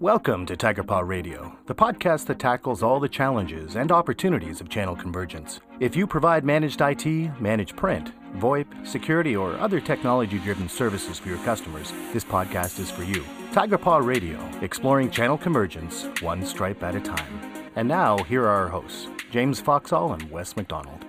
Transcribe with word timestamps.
Welcome 0.00 0.46
to 0.46 0.56
Tigerpaw 0.56 1.08
Radio, 1.08 1.58
the 1.66 1.74
podcast 1.74 2.26
that 2.26 2.38
tackles 2.38 2.84
all 2.84 3.00
the 3.00 3.08
challenges 3.08 3.74
and 3.74 3.90
opportunities 3.90 4.60
of 4.60 4.68
channel 4.68 4.94
convergence. 4.94 5.58
If 5.80 5.96
you 5.96 6.06
provide 6.06 6.44
managed 6.44 6.80
IT, 6.80 7.04
managed 7.40 7.74
print, 7.74 8.12
VoIP, 8.36 8.86
security, 8.86 9.34
or 9.34 9.54
other 9.54 9.80
technology 9.80 10.38
driven 10.38 10.68
services 10.68 11.18
for 11.18 11.30
your 11.30 11.38
customers, 11.38 11.90
this 12.12 12.22
podcast 12.22 12.78
is 12.78 12.92
for 12.92 13.02
you. 13.02 13.24
Tigerpaw 13.50 14.06
Radio, 14.06 14.38
exploring 14.62 15.10
channel 15.10 15.36
convergence 15.36 16.06
one 16.22 16.46
stripe 16.46 16.80
at 16.84 16.94
a 16.94 17.00
time. 17.00 17.42
And 17.74 17.88
now, 17.88 18.18
here 18.18 18.44
are 18.44 18.66
our 18.66 18.68
hosts, 18.68 19.08
James 19.32 19.60
Foxall 19.60 20.12
and 20.12 20.30
Wes 20.30 20.56
McDonald. 20.56 21.04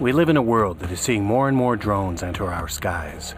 We 0.00 0.10
live 0.10 0.30
in 0.30 0.36
a 0.36 0.42
world 0.42 0.80
that 0.80 0.90
is 0.90 0.98
seeing 0.98 1.22
more 1.22 1.46
and 1.46 1.56
more 1.56 1.76
drones 1.76 2.24
enter 2.24 2.52
our 2.52 2.66
skies. 2.66 3.36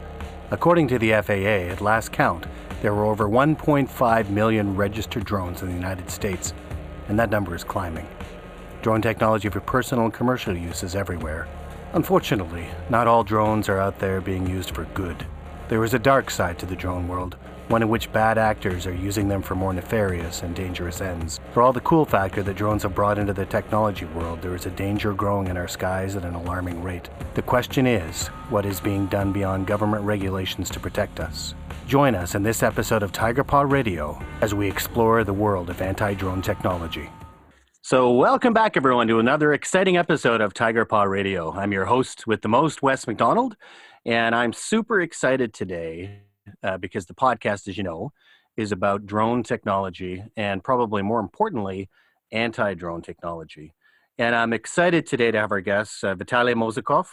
According 0.50 0.88
to 0.88 0.98
the 0.98 1.10
FAA, 1.10 1.70
at 1.70 1.80
last 1.82 2.10
count, 2.10 2.46
there 2.80 2.94
were 2.94 3.04
over 3.04 3.28
1.5 3.28 4.30
million 4.30 4.76
registered 4.76 5.24
drones 5.24 5.62
in 5.62 5.68
the 5.68 5.74
United 5.74 6.10
States, 6.10 6.54
and 7.08 7.18
that 7.18 7.30
number 7.30 7.54
is 7.54 7.64
climbing. 7.64 8.08
Drone 8.82 9.02
technology 9.02 9.50
for 9.50 9.60
personal 9.60 10.06
and 10.06 10.14
commercial 10.14 10.56
use 10.56 10.82
is 10.82 10.96
everywhere. 10.96 11.46
Unfortunately, 11.92 12.66
not 12.88 13.06
all 13.06 13.22
drones 13.24 13.68
are 13.68 13.78
out 13.78 13.98
there 13.98 14.20
being 14.20 14.46
used 14.46 14.74
for 14.74 14.84
good. 14.94 15.26
There 15.68 15.84
is 15.84 15.92
a 15.92 15.98
dark 15.98 16.30
side 16.30 16.58
to 16.60 16.66
the 16.66 16.76
drone 16.76 17.06
world, 17.06 17.36
one 17.68 17.82
in 17.82 17.88
which 17.88 18.12
bad 18.12 18.38
actors 18.38 18.86
are 18.86 18.94
using 18.94 19.28
them 19.28 19.42
for 19.42 19.54
more 19.54 19.72
nefarious 19.72 20.42
and 20.42 20.56
dangerous 20.56 21.00
ends. 21.00 21.38
For 21.52 21.62
all 21.62 21.72
the 21.72 21.80
cool 21.82 22.04
factor 22.04 22.42
that 22.42 22.56
drones 22.56 22.82
have 22.82 22.94
brought 22.94 23.18
into 23.18 23.32
the 23.32 23.46
technology 23.46 24.06
world, 24.06 24.42
there 24.42 24.56
is 24.56 24.66
a 24.66 24.70
danger 24.70 25.12
growing 25.12 25.46
in 25.48 25.56
our 25.56 25.68
skies 25.68 26.16
at 26.16 26.24
an 26.24 26.34
alarming 26.34 26.82
rate. 26.82 27.08
The 27.34 27.42
question 27.42 27.86
is, 27.86 28.28
what 28.48 28.66
is 28.66 28.80
being 28.80 29.06
done 29.06 29.32
beyond 29.32 29.66
government 29.66 30.04
regulations 30.04 30.70
to 30.70 30.80
protect 30.80 31.20
us? 31.20 31.54
Join 31.90 32.14
us 32.14 32.36
in 32.36 32.44
this 32.44 32.62
episode 32.62 33.02
of 33.02 33.10
Tigerpaw 33.10 33.68
Radio 33.68 34.16
as 34.42 34.54
we 34.54 34.68
explore 34.68 35.24
the 35.24 35.32
world 35.32 35.70
of 35.70 35.82
anti 35.82 36.14
drone 36.14 36.40
technology. 36.40 37.10
So, 37.82 38.12
welcome 38.12 38.52
back, 38.52 38.76
everyone, 38.76 39.08
to 39.08 39.18
another 39.18 39.52
exciting 39.52 39.96
episode 39.96 40.40
of 40.40 40.54
Tigerpaw 40.54 41.10
Radio. 41.10 41.50
I'm 41.50 41.72
your 41.72 41.86
host 41.86 42.28
with 42.28 42.42
the 42.42 42.48
most, 42.48 42.80
Wes 42.80 43.08
McDonald, 43.08 43.56
and 44.06 44.36
I'm 44.36 44.52
super 44.52 45.00
excited 45.00 45.52
today 45.52 46.20
uh, 46.62 46.78
because 46.78 47.06
the 47.06 47.14
podcast, 47.14 47.66
as 47.66 47.76
you 47.76 47.82
know, 47.82 48.12
is 48.56 48.70
about 48.70 49.04
drone 49.04 49.42
technology 49.42 50.22
and 50.36 50.62
probably 50.62 51.02
more 51.02 51.18
importantly, 51.18 51.88
anti 52.30 52.72
drone 52.74 53.02
technology. 53.02 53.74
And 54.16 54.36
I'm 54.36 54.52
excited 54.52 55.08
today 55.08 55.32
to 55.32 55.40
have 55.40 55.50
our 55.50 55.60
guest, 55.60 56.04
uh, 56.04 56.14
Vitaly 56.14 56.54
Mozikov. 56.54 57.08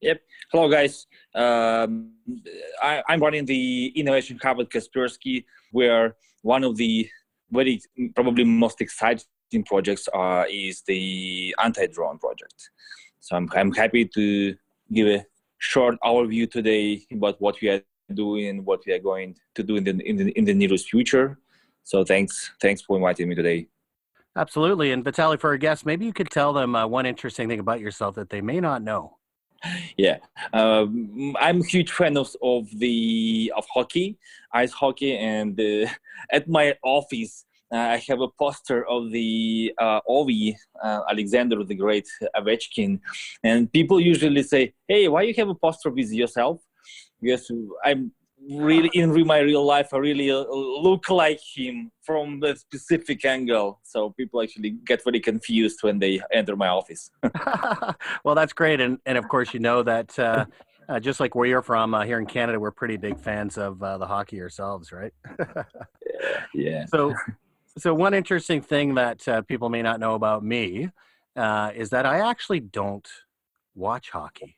Yep. 0.00 0.20
Hello, 0.52 0.68
guys. 0.68 1.06
Um, 1.34 2.12
I, 2.82 3.02
am 3.08 3.20
running 3.20 3.44
the 3.44 3.86
Innovation 3.96 4.38
Hub 4.42 4.60
at 4.60 4.68
Kaspersky, 4.68 5.44
where 5.72 6.16
one 6.42 6.64
of 6.64 6.76
the 6.76 7.08
very 7.50 7.80
probably 8.14 8.44
most 8.44 8.80
exciting 8.80 9.26
projects 9.64 10.08
uh, 10.12 10.44
is 10.50 10.82
the 10.86 11.54
anti-drone 11.62 12.18
project. 12.18 12.70
So 13.20 13.36
I'm, 13.36 13.48
I'm 13.54 13.72
happy 13.72 14.04
to 14.14 14.54
give 14.92 15.06
a 15.06 15.24
short 15.58 15.96
overview 16.04 16.50
today 16.50 17.06
about 17.10 17.40
what 17.40 17.56
we 17.62 17.68
are 17.70 17.82
doing, 18.12 18.48
and 18.48 18.66
what 18.66 18.80
we 18.86 18.92
are 18.92 18.98
going 18.98 19.34
to 19.54 19.62
do 19.62 19.76
in 19.76 19.84
the 19.84 19.92
in 20.06 20.16
the, 20.16 20.30
in 20.32 20.44
the 20.44 20.54
nearest 20.54 20.90
future. 20.90 21.38
So 21.84 22.04
thanks 22.04 22.50
thanks 22.60 22.82
for 22.82 22.96
inviting 22.96 23.28
me 23.28 23.34
today. 23.34 23.68
Absolutely, 24.36 24.92
and 24.92 25.04
Vitaly, 25.04 25.38
for 25.38 25.50
our 25.50 25.56
guests, 25.56 25.86
maybe 25.86 26.04
you 26.04 26.12
could 26.12 26.28
tell 26.28 26.52
them 26.52 26.74
uh, 26.74 26.86
one 26.86 27.06
interesting 27.06 27.48
thing 27.48 27.60
about 27.60 27.80
yourself 27.80 28.16
that 28.16 28.30
they 28.30 28.40
may 28.40 28.60
not 28.60 28.82
know. 28.82 29.16
Yeah, 29.96 30.18
um, 30.52 31.34
I'm 31.40 31.60
a 31.60 31.64
huge 31.64 31.90
fan 31.90 32.16
of, 32.16 32.34
of 32.42 32.68
the 32.78 33.52
of 33.56 33.66
hockey, 33.72 34.18
ice 34.52 34.72
hockey, 34.72 35.16
and 35.16 35.58
uh, 35.58 35.88
at 36.32 36.48
my 36.48 36.74
office 36.82 37.44
uh, 37.72 37.76
I 37.76 37.96
have 38.08 38.20
a 38.20 38.28
poster 38.28 38.86
of 38.86 39.10
the 39.10 39.72
uh, 39.78 40.00
Ovi, 40.08 40.54
uh, 40.82 41.00
Alexander 41.10 41.64
the 41.64 41.74
Great 41.74 42.06
Ovechkin, 42.36 43.00
and 43.42 43.72
people 43.72 44.00
usually 44.00 44.42
say, 44.42 44.74
"Hey, 44.86 45.08
why 45.08 45.22
you 45.22 45.34
have 45.38 45.48
a 45.48 45.54
poster 45.54 45.90
with 45.90 46.12
yourself?" 46.12 46.60
Yes, 47.20 47.50
I'm 47.84 48.12
really 48.50 48.90
in 48.94 49.26
my 49.26 49.38
real 49.38 49.64
life, 49.64 49.92
I 49.92 49.98
really 49.98 50.30
uh, 50.30 50.44
look 50.48 51.08
like 51.10 51.40
him 51.54 51.90
from 52.02 52.40
the 52.40 52.56
specific 52.56 53.24
angle. 53.24 53.80
So 53.82 54.10
people 54.10 54.42
actually 54.42 54.70
get 54.84 55.02
very 55.04 55.20
confused 55.20 55.82
when 55.82 55.98
they 55.98 56.20
enter 56.32 56.56
my 56.56 56.68
office. 56.68 57.10
well, 58.24 58.34
that's 58.34 58.52
great, 58.52 58.80
and 58.80 58.98
and 59.06 59.18
of 59.18 59.28
course 59.28 59.54
you 59.54 59.60
know 59.60 59.82
that. 59.82 60.18
Uh, 60.18 60.46
uh, 60.88 61.00
just 61.00 61.20
like 61.20 61.34
where 61.34 61.46
you're 61.46 61.62
from 61.62 61.94
uh, 61.94 62.04
here 62.04 62.18
in 62.18 62.26
Canada, 62.26 62.60
we're 62.60 62.70
pretty 62.70 62.96
big 62.96 63.18
fans 63.18 63.56
of 63.56 63.82
uh, 63.82 63.98
the 63.98 64.06
hockey 64.06 64.40
ourselves, 64.40 64.92
right? 64.92 65.12
yeah, 65.38 65.64
yeah. 66.54 66.86
So, 66.86 67.14
so 67.78 67.94
one 67.94 68.14
interesting 68.14 68.60
thing 68.60 68.94
that 68.94 69.26
uh, 69.26 69.42
people 69.42 69.70
may 69.70 69.82
not 69.82 69.98
know 69.98 70.14
about 70.14 70.44
me 70.44 70.90
uh, 71.36 71.70
is 71.74 71.90
that 71.90 72.06
I 72.06 72.28
actually 72.28 72.60
don't 72.60 73.08
watch 73.74 74.10
hockey. 74.10 74.56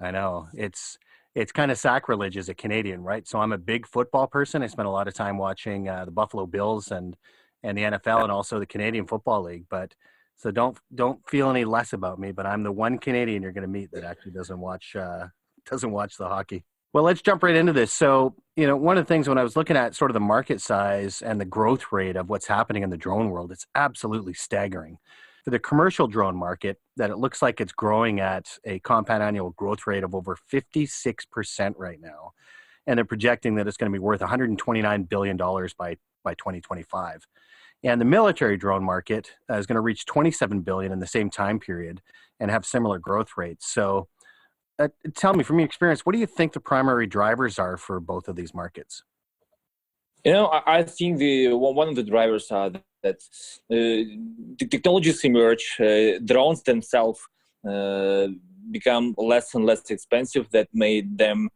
I 0.00 0.10
know 0.10 0.48
it's 0.54 0.98
it's 1.34 1.52
kind 1.52 1.70
of 1.70 1.78
sacrilege 1.78 2.36
as 2.36 2.48
a 2.48 2.54
Canadian, 2.54 3.02
right? 3.02 3.26
So 3.26 3.38
I'm 3.38 3.52
a 3.52 3.58
big 3.58 3.86
football 3.86 4.26
person. 4.26 4.62
I 4.62 4.66
spent 4.66 4.86
a 4.86 4.90
lot 4.90 5.08
of 5.08 5.14
time 5.14 5.38
watching 5.38 5.88
uh, 5.88 6.04
the 6.04 6.10
Buffalo 6.10 6.46
Bills 6.46 6.90
and 6.90 7.16
and 7.62 7.78
the 7.78 7.82
NFL 7.82 8.24
and 8.24 8.32
also 8.32 8.58
the 8.58 8.66
Canadian 8.66 9.06
Football 9.06 9.42
League. 9.44 9.66
But 9.70 9.94
so 10.36 10.50
don't 10.50 10.76
don't 10.94 11.20
feel 11.28 11.48
any 11.48 11.64
less 11.64 11.92
about 11.92 12.18
me. 12.18 12.32
But 12.32 12.46
I'm 12.46 12.62
the 12.62 12.72
one 12.72 12.98
Canadian 12.98 13.42
you're 13.42 13.52
going 13.52 13.62
to 13.62 13.68
meet 13.68 13.90
that 13.92 14.04
actually 14.04 14.32
doesn't 14.32 14.58
watch 14.58 14.94
uh, 14.96 15.28
doesn't 15.70 15.90
watch 15.90 16.16
the 16.16 16.28
hockey. 16.28 16.64
Well, 16.92 17.04
let's 17.04 17.22
jump 17.22 17.42
right 17.42 17.56
into 17.56 17.72
this. 17.72 17.90
So, 17.90 18.34
you 18.54 18.66
know, 18.66 18.76
one 18.76 18.98
of 18.98 19.04
the 19.04 19.08
things 19.08 19.26
when 19.26 19.38
I 19.38 19.42
was 19.42 19.56
looking 19.56 19.78
at 19.78 19.94
sort 19.94 20.10
of 20.10 20.12
the 20.12 20.20
market 20.20 20.60
size 20.60 21.22
and 21.22 21.40
the 21.40 21.46
growth 21.46 21.90
rate 21.90 22.16
of 22.16 22.28
what's 22.28 22.46
happening 22.46 22.82
in 22.82 22.90
the 22.90 22.98
drone 22.98 23.30
world, 23.30 23.50
it's 23.50 23.66
absolutely 23.74 24.34
staggering 24.34 24.98
for 25.42 25.50
the 25.50 25.58
commercial 25.58 26.06
drone 26.06 26.36
market 26.36 26.78
that 26.96 27.10
it 27.10 27.18
looks 27.18 27.42
like 27.42 27.60
it's 27.60 27.72
growing 27.72 28.20
at 28.20 28.46
a 28.64 28.78
compound 28.80 29.22
annual 29.22 29.50
growth 29.50 29.86
rate 29.86 30.04
of 30.04 30.14
over 30.14 30.36
56% 30.52 31.74
right 31.76 32.00
now. 32.00 32.32
And 32.86 32.96
they're 32.96 33.04
projecting 33.04 33.56
that 33.56 33.66
it's 33.66 33.76
going 33.76 33.90
to 33.90 33.94
be 33.94 34.02
worth 34.02 34.20
$129 34.20 35.08
billion 35.08 35.36
by, 35.36 35.96
by 36.24 36.34
2025. 36.34 37.26
And 37.84 38.00
the 38.00 38.04
military 38.04 38.56
drone 38.56 38.84
market 38.84 39.32
uh, 39.50 39.54
is 39.54 39.66
going 39.66 39.74
to 39.74 39.80
reach 39.80 40.06
27 40.06 40.60
billion 40.60 40.92
in 40.92 41.00
the 41.00 41.06
same 41.06 41.30
time 41.30 41.58
period 41.58 42.00
and 42.38 42.50
have 42.50 42.64
similar 42.64 42.98
growth 42.98 43.32
rates. 43.36 43.68
So, 43.68 44.08
uh, 44.78 44.88
tell 45.14 45.34
me 45.34 45.44
from 45.44 45.58
your 45.58 45.66
experience, 45.66 46.06
what 46.06 46.12
do 46.12 46.18
you 46.18 46.26
think 46.26 46.52
the 46.52 46.60
primary 46.60 47.06
drivers 47.06 47.58
are 47.58 47.76
for 47.76 48.00
both 48.00 48.26
of 48.26 48.36
these 48.36 48.54
markets? 48.54 49.02
You 50.24 50.32
know, 50.32 50.46
I, 50.46 50.78
I 50.78 50.82
think 50.84 51.18
the 51.18 51.52
one 51.54 51.88
of 51.88 51.96
the 51.96 52.02
drivers 52.02 52.50
are 52.50 52.72
that 53.02 53.18
uh, 53.70 54.66
technologies 54.70 55.24
emerge, 55.24 55.76
uh, 55.80 56.18
drones 56.24 56.62
themselves 56.62 57.20
uh, 57.68 58.28
become 58.70 59.14
less 59.18 59.54
and 59.54 59.66
less 59.66 59.90
expensive 59.90 60.48
that 60.50 60.68
made 60.72 61.18
them 61.18 61.48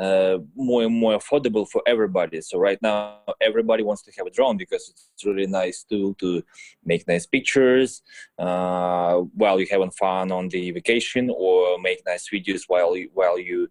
uh, 0.00 0.38
more 0.54 0.84
and 0.84 0.94
more 0.94 1.18
affordable 1.18 1.68
for 1.68 1.82
everybody. 1.86 2.40
So 2.40 2.58
right 2.58 2.78
now 2.80 3.18
everybody 3.40 3.82
wants 3.82 4.02
to 4.02 4.12
have 4.16 4.26
a 4.26 4.30
drone 4.30 4.56
because 4.56 4.88
it's 4.88 5.24
really 5.24 5.46
nice 5.46 5.84
tool 5.84 6.14
to 6.14 6.42
make 6.84 7.06
nice 7.06 7.26
pictures 7.26 8.02
uh, 8.38 9.16
while 9.34 9.58
you're 9.58 9.68
having 9.70 9.90
fun 9.90 10.32
on 10.32 10.48
the 10.48 10.70
vacation 10.70 11.30
or 11.36 11.78
make 11.78 12.02
nice 12.06 12.28
videos 12.32 12.62
while 12.68 12.96
you, 12.96 13.10
while 13.12 13.38
you 13.38 13.68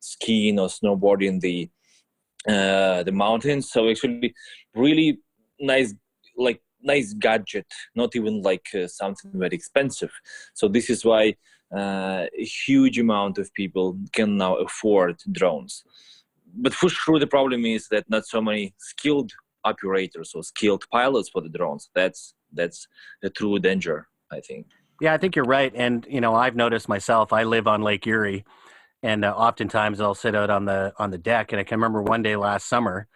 skiing 0.00 0.58
or 0.58 0.68
snowboarding 0.68 1.40
the 1.40 1.68
uh, 2.48 3.02
the 3.02 3.12
mountains. 3.12 3.70
So 3.70 3.90
actually 3.90 4.34
really 4.74 5.18
nice 5.58 5.94
like 6.40 6.62
nice 6.82 7.12
gadget 7.12 7.66
not 7.94 8.16
even 8.16 8.42
like 8.42 8.66
uh, 8.74 8.86
something 8.86 9.30
very 9.34 9.54
expensive. 9.54 10.12
So 10.54 10.68
this 10.68 10.88
is 10.90 11.04
why 11.04 11.34
uh, 11.74 12.26
a 12.38 12.44
huge 12.66 12.98
amount 12.98 13.38
of 13.38 13.52
people 13.54 13.98
can 14.12 14.36
now 14.36 14.56
afford 14.56 15.16
drones. 15.30 15.84
But 16.54 16.74
for 16.74 16.88
sure 16.88 17.18
the 17.18 17.26
problem 17.26 17.64
is 17.64 17.88
that 17.88 18.08
not 18.08 18.26
so 18.26 18.40
many 18.40 18.74
skilled 18.78 19.30
operators 19.64 20.32
or 20.34 20.42
skilled 20.42 20.84
pilots 20.90 21.28
for 21.28 21.42
the 21.42 21.48
drones. 21.48 21.90
That's 21.94 22.34
that's 22.52 22.88
a 23.22 23.30
true 23.30 23.58
danger 23.60 24.08
i 24.32 24.40
think. 24.40 24.66
Yeah 25.00 25.14
i 25.14 25.18
think 25.18 25.36
you're 25.36 25.44
right. 25.44 25.72
And 25.74 26.06
you 26.10 26.20
know 26.20 26.34
i've 26.34 26.56
noticed 26.56 26.88
myself 26.88 27.32
i 27.32 27.44
live 27.44 27.66
on 27.68 27.82
lake 27.82 28.06
erie 28.06 28.44
and 29.02 29.24
uh, 29.24 29.32
oftentimes 29.32 30.00
i'll 30.00 30.14
sit 30.14 30.34
out 30.34 30.50
on 30.50 30.64
the 30.64 30.92
on 30.98 31.10
the 31.10 31.18
deck. 31.18 31.52
And 31.52 31.60
i 31.60 31.64
can 31.64 31.78
remember 31.78 32.02
one 32.02 32.22
day 32.22 32.36
last 32.36 32.68
summer 32.68 33.06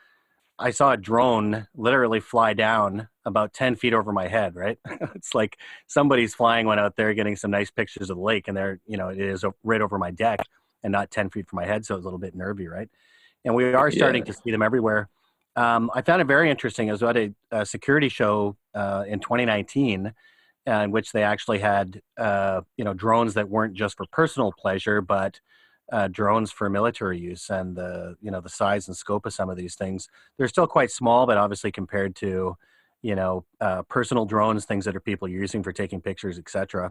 I 0.56 0.70
saw 0.70 0.92
a 0.92 0.96
drone 0.96 1.66
literally 1.74 2.20
fly 2.20 2.54
down 2.54 3.08
about 3.24 3.52
10 3.52 3.76
feet 3.76 3.94
over 3.94 4.12
my 4.12 4.28
head, 4.28 4.54
right? 4.54 4.78
it's 5.14 5.34
like 5.34 5.58
somebody's 5.86 6.34
flying 6.34 6.66
one 6.66 6.78
out 6.78 6.96
there 6.96 7.14
getting 7.14 7.36
some 7.36 7.50
nice 7.50 7.70
pictures 7.70 8.10
of 8.10 8.16
the 8.16 8.22
lake, 8.22 8.48
and 8.48 8.56
there, 8.56 8.80
you 8.86 8.96
know, 8.96 9.08
it 9.08 9.18
is 9.18 9.44
right 9.62 9.80
over 9.80 9.98
my 9.98 10.10
deck 10.10 10.40
and 10.82 10.92
not 10.92 11.10
10 11.10 11.30
feet 11.30 11.48
from 11.48 11.56
my 11.56 11.66
head. 11.66 11.84
So 11.86 11.94
it's 11.94 12.02
a 12.02 12.06
little 12.06 12.18
bit 12.18 12.34
nervy, 12.34 12.68
right? 12.68 12.88
And 13.44 13.54
we 13.54 13.72
are 13.74 13.90
starting 13.90 14.22
yeah. 14.22 14.32
to 14.32 14.38
see 14.42 14.50
them 14.50 14.62
everywhere. 14.62 15.08
Um, 15.56 15.90
I 15.94 16.02
found 16.02 16.20
it 16.20 16.26
very 16.26 16.50
interesting. 16.50 16.88
I 16.88 16.92
was 16.92 17.02
at 17.02 17.16
a, 17.16 17.34
a 17.50 17.64
security 17.66 18.08
show 18.08 18.56
uh, 18.74 19.04
in 19.06 19.20
2019 19.20 20.12
uh, 20.66 20.70
in 20.70 20.90
which 20.90 21.12
they 21.12 21.22
actually 21.22 21.58
had, 21.58 22.00
uh, 22.16 22.62
you 22.76 22.84
know, 22.84 22.94
drones 22.94 23.34
that 23.34 23.48
weren't 23.48 23.74
just 23.74 23.96
for 23.96 24.06
personal 24.10 24.52
pleasure, 24.52 25.00
but 25.00 25.40
uh, 25.92 26.08
drones 26.08 26.50
for 26.50 26.70
military 26.70 27.18
use 27.18 27.50
and 27.50 27.76
the 27.76 28.16
you 28.22 28.30
know 28.30 28.40
the 28.40 28.48
size 28.48 28.88
and 28.88 28.96
scope 28.96 29.26
of 29.26 29.34
some 29.34 29.50
of 29.50 29.56
these 29.58 29.74
things 29.74 30.08
they're 30.38 30.48
still 30.48 30.66
quite 30.66 30.90
small 30.90 31.26
but 31.26 31.36
obviously 31.36 31.70
compared 31.70 32.16
to 32.16 32.56
you 33.04 33.14
know 33.14 33.44
uh, 33.60 33.82
personal 33.82 34.24
drones 34.24 34.64
things 34.64 34.84
that 34.84 34.96
are 34.96 35.00
people 35.00 35.28
using 35.28 35.62
for 35.62 35.72
taking 35.72 36.00
pictures 36.00 36.38
etc 36.38 36.90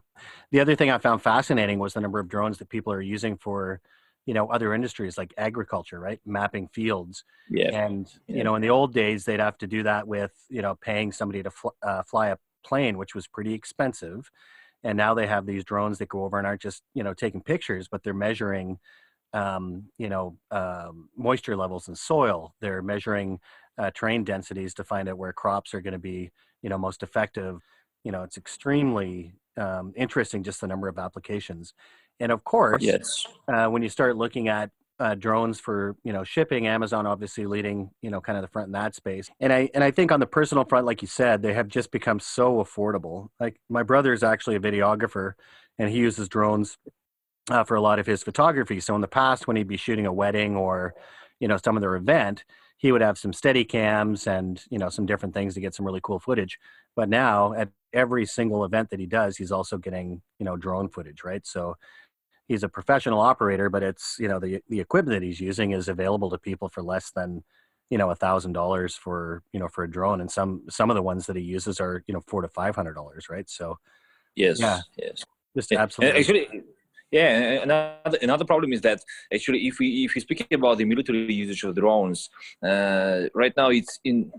the 0.52 0.60
other 0.60 0.76
thing 0.76 0.92
i 0.92 0.98
found 0.98 1.22
fascinating 1.22 1.80
was 1.80 1.94
the 1.94 2.02
number 2.02 2.20
of 2.20 2.30
drones 2.30 2.58
that 2.60 2.70
people 2.70 2.94
are 2.94 3.02
using 3.02 3.36
for 3.36 3.82
you 4.26 4.34
know 4.34 4.48
other 4.48 4.74
industries 4.74 5.18
like 5.18 5.34
agriculture 5.38 6.00
right? 6.00 6.20
Mapping 6.26 6.68
fields. 6.70 7.24
Yeah. 7.50 7.86
And 7.86 8.12
yeah. 8.28 8.38
you 8.38 8.44
know 8.44 8.56
in 8.56 8.62
the 8.62 8.70
old 8.70 8.94
days 8.94 9.26
they'd 9.26 9.40
have 9.40 9.58
to 9.60 9.68
do 9.68 9.84
that 9.84 10.08
with 10.08 10.32
you 10.50 10.62
know 10.62 10.76
paying 10.76 11.12
somebody 11.12 11.44
to 11.44 11.52
fl- 11.52 11.78
uh, 11.82 12.04
fly 12.04 12.30
a 12.30 12.38
plane 12.66 12.98
which 12.98 13.16
was 13.16 13.28
pretty 13.28 13.54
expensive. 13.54 14.30
And 14.86 14.98
now 14.98 15.14
they 15.14 15.28
have 15.28 15.46
these 15.46 15.64
drones 15.64 15.98
that 16.00 16.10
go 16.10 16.26
over 16.26 16.38
and 16.38 16.48
aren't 16.48 16.62
just 16.62 16.84
you 16.94 17.04
know 17.04 17.14
taking 17.14 17.42
pictures 17.42 17.88
but 17.90 18.04
they're 18.04 18.14
measuring 18.14 18.80
um, 19.34 19.86
you 19.98 20.10
know 20.10 20.38
um, 20.52 21.10
moisture 21.18 21.56
levels 21.56 21.88
in 21.88 21.96
soil 21.96 22.54
they're 22.62 22.82
measuring 22.82 23.40
uh, 23.78 23.92
terrain 23.94 24.24
densities 24.24 24.74
to 24.76 24.84
find 24.84 25.10
out 25.10 25.18
where 25.18 25.34
crops 25.34 25.74
are 25.74 25.82
going 25.82 25.94
to 25.94 26.00
be 26.00 26.32
you 26.64 26.70
know 26.70 26.78
most 26.78 27.04
effective. 27.04 27.62
You 28.04 28.12
know 28.12 28.24
it's 28.24 28.38
extremely 28.38 29.34
um, 29.58 29.94
interesting 29.96 30.42
just 30.42 30.62
the 30.62 30.68
number 30.68 30.88
of 30.88 30.98
applications. 30.98 31.74
And 32.20 32.32
of 32.32 32.44
course 32.44 32.82
yes. 32.82 33.26
uh, 33.48 33.68
when 33.68 33.84
you 33.84 33.90
start 33.90 34.18
looking 34.18 34.48
at 34.48 34.72
uh, 35.00 35.16
drones 35.16 35.60
for 35.60 35.96
you 36.04 36.14
know 36.14 36.24
shipping 36.24 36.68
amazon 36.68 37.08
obviously 37.08 37.48
leading 37.48 37.90
you 38.04 38.12
know 38.12 38.22
kind 38.22 38.38
of 38.38 38.44
the 38.44 38.48
front 38.48 38.68
in 38.68 38.72
that 38.74 38.96
space. 38.96 39.30
And 39.40 39.52
i 39.52 39.70
and 39.74 39.84
i 39.84 39.92
think 39.92 40.12
on 40.12 40.20
the 40.20 40.28
personal 40.28 40.64
front 40.66 40.86
like 40.86 41.02
you 41.02 41.08
said 41.08 41.42
they 41.42 41.54
have 41.54 41.68
just 41.68 41.92
become 41.92 42.20
so 42.20 42.64
affordable. 42.64 43.30
Like 43.40 43.58
my 43.70 43.84
brother 43.84 44.14
is 44.14 44.24
actually 44.24 44.56
a 44.56 44.60
videographer 44.60 45.34
and 45.78 45.90
he 45.90 45.98
uses 45.98 46.30
drones 46.30 46.78
uh, 47.50 47.64
for 47.64 47.76
a 47.76 47.82
lot 47.82 48.00
of 48.00 48.06
his 48.06 48.24
photography. 48.24 48.80
So 48.80 48.96
in 48.96 49.02
the 49.02 49.08
past 49.08 49.48
when 49.48 49.58
he'd 49.58 49.68
be 49.68 49.78
shooting 49.78 50.06
a 50.06 50.14
wedding 50.14 50.56
or 50.56 50.94
you 51.40 51.48
know 51.48 51.58
some 51.58 51.78
other 51.78 51.96
event 51.96 52.44
he 52.78 52.92
would 52.92 53.02
have 53.02 53.18
some 53.18 53.32
steady 53.32 53.64
cams 53.64 54.28
and 54.28 54.62
you 54.70 54.78
know 54.78 54.90
some 54.90 55.06
different 55.06 55.34
things 55.34 55.54
to 55.54 55.62
get 55.62 55.74
some 55.74 55.86
really 55.86 56.02
cool 56.04 56.20
footage. 56.20 56.60
But 56.96 57.10
now 57.10 57.54
at 57.54 57.70
every 57.94 58.26
single 58.26 58.66
event 58.66 58.90
that 58.90 59.00
he 59.00 59.06
does 59.06 59.38
he's 59.38 59.52
also 59.52 59.78
getting 59.78 60.22
you 60.40 60.46
know 60.46 60.58
drone 60.58 60.90
footage 60.90 61.24
right? 61.24 61.46
So 61.46 61.76
he's 62.48 62.64
a 62.64 62.70
professional 62.70 63.20
operator, 63.20 63.70
but 63.70 63.84
it's 63.84 64.18
you 64.20 64.28
know 64.28 64.40
the 64.40 64.62
the 64.70 64.80
equipment 64.80 65.20
that 65.20 65.26
he's 65.26 65.40
using 65.40 65.72
is 65.72 65.88
available 65.88 66.30
to 66.30 66.38
people 66.38 66.70
for 66.70 66.84
less 66.84 67.12
than 67.12 67.44
you 67.90 67.98
know 67.98 68.10
a 68.10 68.16
thousand 68.16 68.54
dollars 68.54 68.96
for 68.96 69.44
you 69.54 69.60
know 69.60 69.68
for 69.68 69.84
a 69.84 69.90
drone, 69.90 70.22
and 70.22 70.32
some 70.32 70.64
some 70.70 70.90
of 70.90 70.96
the 70.96 71.02
ones 71.02 71.26
that 71.28 71.36
he 71.36 71.42
uses 71.42 71.80
are 71.80 72.04
you 72.08 72.14
know 72.14 72.22
four 72.28 72.42
to 72.42 72.48
five 72.48 72.76
hundred 72.76 72.94
dollars, 72.94 73.30
right? 73.30 73.50
So 73.50 73.78
yes, 74.36 74.60
yeah, 74.60 74.82
yes, 74.98 75.24
just 75.56 75.72
absolutely. 75.72 76.20
Actually, 76.20 76.64
yeah, 77.14 77.62
another 77.62 78.18
another 78.22 78.46
problem 78.46 78.74
is 78.74 78.82
that 78.82 79.00
actually, 79.32 79.68
if 79.68 79.78
we 79.80 80.06
if 80.06 80.16
we 80.16 80.22
speak 80.22 80.48
about 80.52 80.80
the 80.80 80.86
military 80.86 81.32
usage 81.32 81.64
of 81.64 81.76
drones, 81.76 82.30
uh, 82.66 83.30
right 83.36 83.54
now 83.56 83.70
it's 83.70 84.00
in 84.04 84.32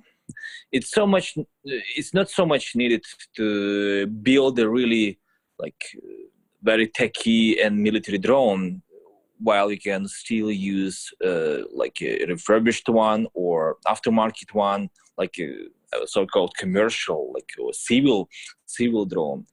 it's 0.72 0.90
so 0.90 1.06
much 1.06 1.38
it's 1.64 2.12
not 2.12 2.28
so 2.28 2.44
much 2.44 2.74
needed 2.74 3.04
to 3.36 4.06
build 4.06 4.58
a 4.58 4.68
really 4.68 5.20
like 5.60 5.82
very 6.62 6.88
techy 6.88 7.60
and 7.60 7.78
military 7.78 8.18
drone 8.18 8.82
while 9.38 9.70
you 9.70 9.78
can 9.78 10.08
still 10.08 10.50
use 10.50 11.12
uh, 11.24 11.58
like 11.72 11.98
a 12.02 12.24
refurbished 12.26 12.88
one 12.88 13.28
or 13.34 13.76
aftermarket 13.86 14.52
one 14.52 14.88
like 15.16 15.36
a, 15.38 15.48
so-called 16.06 16.52
commercial 16.56 17.30
like 17.32 17.50
a 17.60 17.72
civil 17.72 18.28
civil 18.66 19.04
drone. 19.04 19.46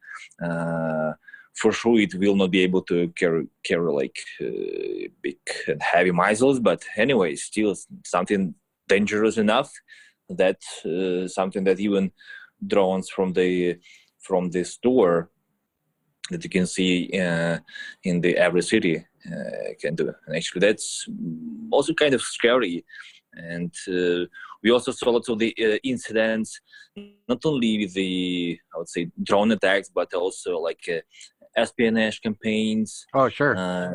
Uh, 0.44 1.12
for 1.56 1.72
sure 1.72 2.00
it 2.00 2.16
will 2.16 2.36
not 2.36 2.52
be 2.52 2.62
able 2.62 2.82
to 2.82 3.08
carry 3.10 3.48
carry 3.64 3.92
like 3.92 4.18
uh, 4.42 5.08
big 5.22 5.38
and 5.68 5.82
heavy 5.82 6.12
missiles 6.12 6.60
but 6.60 6.84
anyway 6.96 7.36
still 7.36 7.76
something 8.06 8.54
dangerous 8.88 9.38
enough 9.38 9.72
that 10.30 10.62
uh, 10.86 11.28
something 11.28 11.64
that 11.64 11.80
even 11.80 12.12
drones 12.66 13.10
from 13.10 13.34
the 13.34 13.78
from 14.20 14.50
the 14.52 14.64
store 14.64 15.30
that 16.30 16.44
you 16.44 16.50
can 16.50 16.66
see 16.66 17.10
uh, 17.20 17.60
in 18.04 18.22
the 18.22 18.38
every 18.38 18.62
city 18.62 19.06
uh, 19.26 19.74
can 19.80 19.96
do. 19.96 20.14
And 20.26 20.36
actually, 20.36 20.62
that's 20.62 21.08
also 21.72 21.94
kind 21.94 22.14
of 22.14 22.22
scary. 22.22 22.86
And 23.34 23.74
uh, 23.88 24.26
we 24.64 24.72
also 24.72 24.92
saw 24.92 25.12
lots 25.12 25.30
of 25.30 25.40
the 25.40 25.56
uh, 25.60 25.78
incidents, 25.84 26.60
not 27.28 27.40
only 27.46 27.80
with 27.80 27.94
the 27.94 28.60
I 28.74 28.78
would 28.78 28.90
say 28.90 29.10
drone 29.24 29.52
attacks, 29.52 29.90
but 29.94 30.14
also 30.14 30.60
like 30.60 30.84
uh, 30.90 31.02
espionage 31.58 32.22
campaigns. 32.22 33.06
Oh, 33.14 33.30
sure. 33.30 33.56
Uh, 33.56 33.92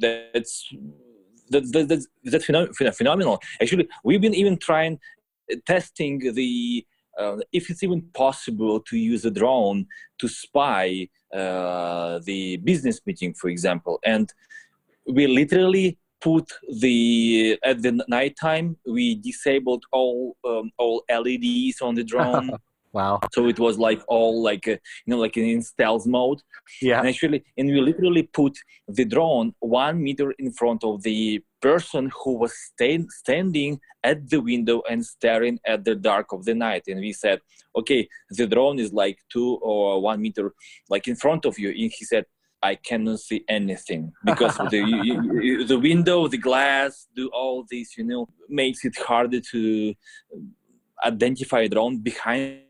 that's 0.00 0.72
that, 1.50 1.72
that, 1.72 1.88
that's, 1.88 2.06
that's 2.24 2.46
phenom- 2.46 2.94
phenomenal. 2.94 3.40
Actually, 3.60 3.88
we've 4.04 4.20
been 4.20 4.34
even 4.34 4.56
trying 4.56 4.98
testing 5.66 6.18
the 6.34 6.84
uh, 7.18 7.36
if 7.52 7.70
it's 7.70 7.82
even 7.82 8.02
possible 8.12 8.80
to 8.80 8.98
use 8.98 9.24
a 9.24 9.30
drone 9.30 9.86
to 10.18 10.28
spy 10.28 11.08
uh, 11.32 12.20
the 12.24 12.58
business 12.58 13.00
meeting, 13.06 13.32
for 13.32 13.48
example, 13.48 13.98
and 14.04 14.32
we 15.06 15.26
literally 15.26 15.98
put 16.20 16.50
the 16.80 17.58
at 17.62 17.82
the 17.82 18.04
nighttime 18.08 18.76
we 18.86 19.14
disabled 19.16 19.84
all 19.92 20.36
um, 20.44 20.70
all 20.78 21.04
LEDs 21.10 21.80
on 21.80 21.94
the 21.94 22.04
drone. 22.04 22.50
wow! 22.92 23.20
So 23.32 23.48
it 23.48 23.58
was 23.58 23.78
like 23.78 24.02
all 24.08 24.42
like 24.42 24.66
uh, 24.68 24.72
you 25.04 25.08
know 25.08 25.18
like 25.18 25.36
in 25.36 25.62
stealth 25.62 26.06
mode. 26.06 26.40
Yeah. 26.80 26.98
And 26.98 27.08
actually, 27.08 27.44
and 27.56 27.68
we 27.68 27.80
literally 27.80 28.24
put 28.24 28.58
the 28.88 29.04
drone 29.04 29.54
one 29.60 30.02
meter 30.02 30.32
in 30.38 30.52
front 30.52 30.84
of 30.84 31.02
the 31.02 31.42
person 31.60 32.10
who 32.22 32.38
was 32.38 32.52
stay, 32.54 33.04
standing 33.08 33.80
at 34.04 34.28
the 34.30 34.40
window 34.40 34.82
and 34.88 35.04
staring 35.04 35.58
at 35.66 35.84
the 35.84 35.94
dark 35.94 36.32
of 36.32 36.44
the 36.44 36.54
night 36.54 36.84
and 36.86 37.00
we 37.00 37.12
said 37.12 37.40
okay 37.74 38.08
the 38.30 38.46
drone 38.46 38.78
is 38.78 38.92
like 38.92 39.18
two 39.32 39.58
or 39.62 40.00
one 40.00 40.20
meter 40.20 40.54
like 40.88 41.08
in 41.08 41.16
front 41.16 41.44
of 41.44 41.58
you 41.58 41.70
and 41.70 41.90
he 41.98 42.04
said 42.04 42.24
i 42.62 42.74
cannot 42.88 43.18
see 43.18 43.44
anything 43.48 44.12
because 44.24 44.56
the, 44.70 44.80
you, 45.06 45.64
the 45.66 45.78
window 45.90 46.28
the 46.28 46.38
glass 46.38 47.08
do 47.16 47.28
all 47.40 47.64
this 47.70 47.96
you 47.98 48.04
know 48.04 48.28
makes 48.48 48.84
it 48.84 48.96
harder 49.10 49.40
to 49.40 49.92
identify 51.04 51.60
a 51.62 51.68
drone 51.68 51.98
behind 51.98 52.60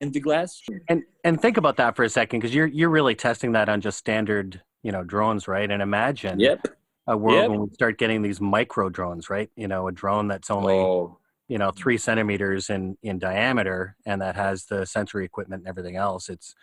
the 0.00 0.20
glass 0.20 0.62
and 0.88 1.02
and 1.24 1.40
think 1.40 1.56
about 1.56 1.76
that 1.76 1.94
for 1.94 2.04
a 2.04 2.08
second 2.08 2.40
because 2.40 2.54
you're 2.54 2.66
you're 2.66 2.88
really 2.88 3.14
testing 3.14 3.52
that 3.52 3.68
on 3.68 3.80
just 3.80 3.98
standard 3.98 4.62
you 4.82 4.90
know 4.90 5.04
drones 5.04 5.46
right 5.46 5.70
and 5.70 5.82
imagine 5.82 6.40
yep 6.40 6.66
a 7.10 7.16
world 7.16 7.36
yep. 7.42 7.50
when 7.50 7.60
we 7.60 7.70
start 7.74 7.98
getting 7.98 8.22
these 8.22 8.40
micro 8.40 8.88
drones, 8.88 9.28
right? 9.28 9.50
You 9.56 9.68
know, 9.68 9.88
a 9.88 9.92
drone 9.92 10.28
that's 10.28 10.50
only 10.50 10.74
oh. 10.74 11.18
you 11.48 11.58
know 11.58 11.70
three 11.70 11.98
centimeters 11.98 12.70
in 12.70 12.96
in 13.02 13.18
diameter 13.18 13.96
and 14.06 14.22
that 14.22 14.36
has 14.36 14.66
the 14.66 14.86
sensory 14.86 15.24
equipment 15.24 15.62
and 15.62 15.68
everything 15.68 15.96
else. 15.96 16.28
It's 16.28 16.54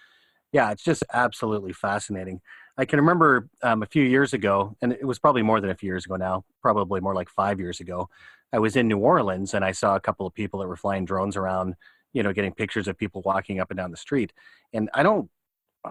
yeah, 0.53 0.71
it's 0.71 0.83
just 0.83 1.03
absolutely 1.13 1.73
fascinating. 1.73 2.39
I 2.77 2.85
can 2.85 2.99
remember 2.99 3.49
um, 3.63 3.83
a 3.83 3.87
few 3.87 4.03
years 4.03 4.33
ago, 4.33 4.77
and 4.81 4.93
it 4.93 5.05
was 5.05 5.19
probably 5.19 5.41
more 5.41 5.59
than 5.59 5.71
a 5.71 5.75
few 5.75 5.87
years 5.87 6.05
ago 6.05 6.15
now, 6.15 6.45
probably 6.61 7.01
more 7.01 7.13
like 7.13 7.29
five 7.29 7.59
years 7.59 7.79
ago. 7.79 8.09
I 8.53 8.59
was 8.59 8.77
in 8.77 8.87
New 8.87 8.99
Orleans 8.99 9.53
and 9.53 9.65
I 9.65 9.73
saw 9.73 9.97
a 9.97 9.99
couple 9.99 10.25
of 10.25 10.33
people 10.33 10.61
that 10.61 10.67
were 10.67 10.77
flying 10.77 11.03
drones 11.03 11.35
around, 11.35 11.75
you 12.13 12.23
know, 12.23 12.33
getting 12.33 12.53
pictures 12.53 12.87
of 12.87 12.97
people 12.97 13.21
walking 13.23 13.59
up 13.59 13.71
and 13.71 13.77
down 13.77 13.91
the 13.91 13.97
street. 13.97 14.33
And 14.73 14.89
I 14.93 15.03
don't 15.03 15.29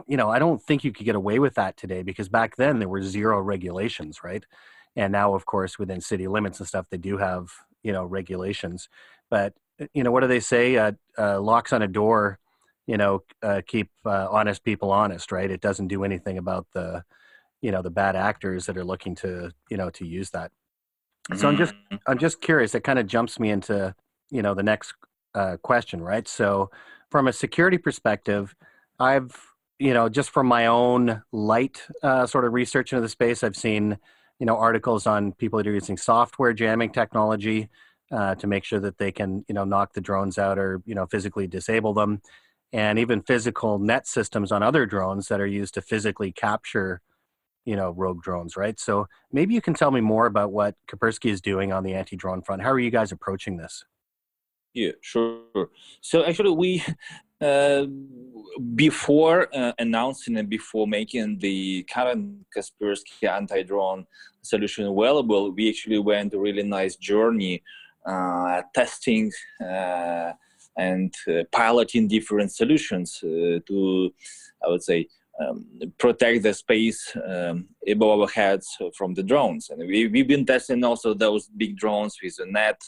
you 0.07 0.17
know, 0.17 0.31
I 0.31 0.39
don't 0.39 0.63
think 0.63 0.85
you 0.85 0.93
could 0.93 1.07
get 1.07 1.15
away 1.15 1.39
with 1.39 1.55
that 1.55 1.77
today 1.77 2.03
because 2.03 2.29
back 2.29 2.57
then 2.57 2.79
there 2.79 2.89
were 2.89 3.03
zero 3.03 3.41
regulations, 3.41 4.23
right? 4.23 4.45
And 4.95 5.13
now, 5.13 5.35
of 5.35 5.47
course, 5.47 5.79
within 5.79 6.01
city 6.01 6.27
limits 6.27 6.59
and 6.59 6.69
stuff, 6.69 6.87
they 6.91 6.97
do 6.97 7.19
have, 7.19 7.51
you 7.83 7.93
know, 7.93 8.05
regulations. 8.05 8.89
But, 9.31 9.55
uh, 9.81 9.87
you 9.95 10.03
know, 10.03 10.11
what 10.11 10.21
do 10.21 10.27
they 10.27 10.41
say? 10.41 10.77
Uh, 10.77 10.93
uh, 11.19 11.41
locks 11.41 11.73
on 11.73 11.83
a 11.83 11.89
door, 11.89 12.39
you 12.87 12.97
know, 12.97 13.23
uh, 13.43 13.63
keep 13.67 13.91
uh, 14.05 14.29
honest 14.31 14.65
people 14.65 14.91
honest, 14.91 15.33
right? 15.33 15.51
It 15.51 15.61
doesn't 15.61 15.89
do 15.89 16.05
anything 16.05 16.39
about 16.39 16.67
the, 16.73 17.05
you 17.61 17.71
know, 17.71 17.83
the 17.83 17.91
bad 17.91 18.17
actors 18.17 18.67
that 18.67 18.77
are 18.77 18.85
looking 18.85 19.15
to, 19.17 19.51
you 19.71 19.77
know, 19.77 19.91
to 19.91 20.07
use 20.07 20.31
that. 20.31 20.51
So 21.35 21.49
I'm 21.49 21.57
just, 21.57 21.75
mm-hmm. 21.75 21.97
I'm 22.07 22.19
just 22.19 22.41
curious. 22.41 22.75
It 22.75 22.85
kind 22.85 23.01
of 23.01 23.07
jumps 23.07 23.41
me 23.41 23.51
into, 23.51 23.95
you 24.31 24.43
know, 24.43 24.55
the 24.55 24.63
next 24.63 24.95
uh, 25.37 25.57
question, 25.59 26.03
right? 26.03 26.27
So, 26.27 26.71
from 27.11 27.29
a 27.29 27.33
security 27.33 27.79
perspective, 27.79 28.57
I've 28.99 29.31
you 29.79 29.93
know, 29.93 30.09
just 30.09 30.31
from 30.31 30.47
my 30.47 30.67
own 30.67 31.23
light 31.33 31.83
uh, 32.03 32.27
sort 32.27 32.45
of 32.45 32.53
research 32.53 32.93
into 32.93 33.03
the 33.03 33.09
space, 33.09 33.45
I've 33.45 33.57
seen, 33.57 33.99
you 34.39 34.47
know, 34.47 34.57
articles 34.57 35.07
on 35.07 35.33
people 35.33 35.59
that 35.59 35.67
are 35.67 35.73
using 35.73 35.97
software 35.97 36.53
jamming 36.53 36.91
technology 36.91 37.69
uh, 38.11 38.35
to 38.37 38.47
make 38.47 38.65
sure 38.65 38.81
that 38.81 38.99
they 38.99 39.13
can, 39.13 39.45
you 39.49 39.55
know, 39.55 39.65
knock 39.65 39.93
the 39.93 40.01
drones 40.01 40.39
out 40.39 40.59
or, 40.59 40.81
you 40.87 40.95
know, 40.95 41.07
physically 41.07 41.47
disable 41.47 41.93
them. 41.93 42.23
And 42.73 42.99
even 42.99 43.23
physical 43.23 43.79
net 43.79 44.07
systems 44.07 44.51
on 44.51 44.63
other 44.63 44.87
drones 44.87 45.29
that 45.29 45.41
are 45.41 45.47
used 45.47 45.75
to 45.75 45.83
physically 45.83 46.33
capture, 46.33 47.01
you 47.65 47.77
know, 47.77 47.91
rogue 47.91 48.23
drones, 48.23 48.57
right? 48.57 48.79
So 48.81 49.07
maybe 49.31 49.55
you 49.55 49.61
can 49.61 49.75
tell 49.75 49.91
me 49.91 50.01
more 50.01 50.27
about 50.27 50.53
what 50.53 50.75
Kaspersky 50.89 51.31
is 51.31 51.41
doing 51.41 51.73
on 51.73 51.85
the 51.85 51.95
anti-drone 51.95 52.43
front. 52.43 52.63
How 52.63 52.71
are 52.71 52.79
you 52.79 52.91
guys 52.91 53.13
approaching 53.13 53.57
this? 53.57 53.85
Yeah, 54.77 54.93
sure. 55.01 55.71
So 56.03 56.25
actually, 56.25 56.51
we 56.51 56.85
Uh, 57.39 57.85
before 58.75 59.55
uh, 59.55 59.73
announcing 59.79 60.39
and 60.39 60.49
before 60.49 60.87
making 60.87 61.39
the 61.39 61.83
current 61.93 62.47
Kaspersky 62.57 63.29
anti-drone 63.29 64.07
solution 64.41 64.87
available, 64.87 65.53
we 65.53 65.69
actually 65.69 65.99
went 65.99 66.33
a 66.33 66.39
really 66.39 66.63
nice 66.63 66.97
journey 66.97 67.63
uh, 68.07 68.63
testing 68.75 69.31
uh, 69.61 70.33
and 70.79 71.13
uh, 71.29 71.43
piloting 71.53 72.09
different 72.09 72.51
solutions 72.53 73.21
uh, 73.23 73.61
to, 73.69 74.11
I 74.65 74.69
would 74.71 74.83
say, 74.83 75.09
um, 75.41 75.67
protect 75.99 76.43
the 76.43 76.55
space 76.55 77.15
um, 77.29 77.67
above 77.87 78.21
our 78.21 78.29
heads 78.29 78.69
from 78.97 79.15
the 79.15 79.23
drones. 79.23 79.71
And 79.71 79.81
we, 79.81 80.07
we've 80.09 80.29
been 80.29 80.47
testing 80.47 80.83
also 80.85 81.15
those 81.15 81.49
big 81.49 81.77
drones 81.77 82.17
with 82.23 82.39
a 82.39 82.47
net, 82.47 82.81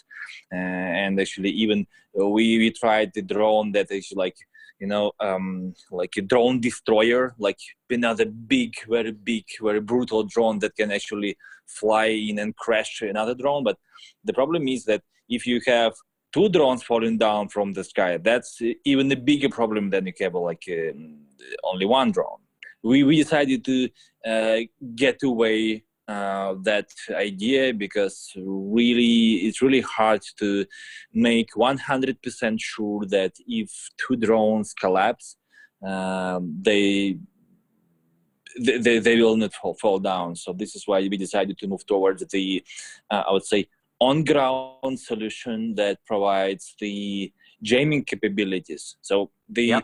uh, 0.52 0.56
and 0.56 1.20
actually 1.20 1.50
even 1.50 1.86
we, 2.14 2.58
we 2.58 2.70
tried 2.70 3.12
the 3.14 3.22
drone 3.22 3.72
that 3.72 3.90
is 3.90 4.12
like 4.14 4.36
you 4.80 4.86
know 4.86 5.12
um, 5.20 5.74
like 5.90 6.16
a 6.16 6.22
drone 6.22 6.60
destroyer 6.60 7.34
like 7.38 7.58
another 7.90 8.24
big 8.26 8.74
very 8.88 9.12
big 9.12 9.44
very 9.60 9.80
brutal 9.80 10.22
drone 10.22 10.58
that 10.60 10.76
can 10.76 10.90
actually 10.90 11.36
fly 11.66 12.06
in 12.06 12.38
and 12.38 12.56
crash 12.56 13.02
another 13.02 13.34
drone 13.34 13.64
but 13.64 13.76
the 14.24 14.32
problem 14.32 14.68
is 14.68 14.84
that 14.84 15.02
if 15.28 15.46
you 15.46 15.60
have 15.66 15.92
two 16.32 16.48
drones 16.48 16.82
falling 16.82 17.16
down 17.18 17.48
from 17.48 17.72
the 17.72 17.84
sky 17.84 18.18
that's 18.18 18.60
even 18.84 19.10
a 19.12 19.16
bigger 19.16 19.48
problem 19.48 19.90
than 19.90 20.06
you 20.06 20.12
have 20.20 20.34
like 20.34 20.64
um, 20.68 21.18
only 21.64 21.86
one 21.86 22.12
drone. 22.12 22.40
We, 22.82 23.02
we 23.02 23.16
decided 23.16 23.64
to 23.64 23.88
uh, 24.24 24.58
get 24.94 25.22
away 25.22 25.84
uh, 26.06 26.54
that 26.62 26.88
idea 27.10 27.74
because 27.74 28.32
really 28.36 29.46
it's 29.46 29.60
really 29.60 29.80
hard 29.80 30.22
to 30.38 30.64
make 31.12 31.50
100% 31.52 32.60
sure 32.60 33.04
that 33.06 33.32
if 33.46 33.90
two 33.98 34.16
drones 34.16 34.72
collapse 34.74 35.36
um, 35.86 36.56
they, 36.60 37.18
they 38.60 38.98
they 38.98 39.20
will 39.20 39.36
not 39.36 39.54
fall, 39.54 39.74
fall 39.74 39.98
down. 39.98 40.34
So 40.34 40.52
this 40.52 40.74
is 40.74 40.86
why 40.86 41.00
we 41.00 41.16
decided 41.16 41.58
to 41.58 41.68
move 41.68 41.86
towards 41.86 42.26
the 42.26 42.64
uh, 43.10 43.24
i 43.28 43.32
would 43.32 43.44
say 43.44 43.68
on 44.00 44.24
ground 44.24 44.98
solution 44.98 45.74
that 45.74 45.98
provides 46.06 46.74
the 46.80 47.32
jamming 47.62 48.04
capabilities. 48.04 48.96
So 49.00 49.30
the 49.48 49.82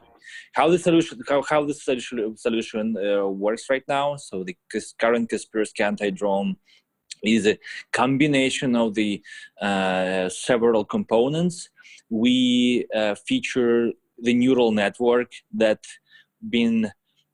how 0.52 0.70
the 0.70 0.78
solution 0.78 1.20
how, 1.28 1.42
how 1.42 1.64
the 1.64 1.74
solution, 1.74 2.36
solution 2.36 2.96
uh, 2.96 3.26
works 3.26 3.68
right 3.68 3.82
now 3.88 4.16
so 4.16 4.44
the 4.44 4.56
current 4.98 5.30
kaspersky 5.30 5.80
anti-drone 5.80 6.56
is 7.22 7.46
a 7.46 7.58
combination 7.92 8.76
of 8.76 8.94
the 8.94 9.22
uh, 9.60 10.28
several 10.28 10.84
components. 10.84 11.70
We 12.10 12.86
uh, 12.94 13.14
feature 13.14 13.92
the 14.18 14.34
neural 14.34 14.72
network 14.72 15.32
that 15.52 15.80
been 16.48 16.90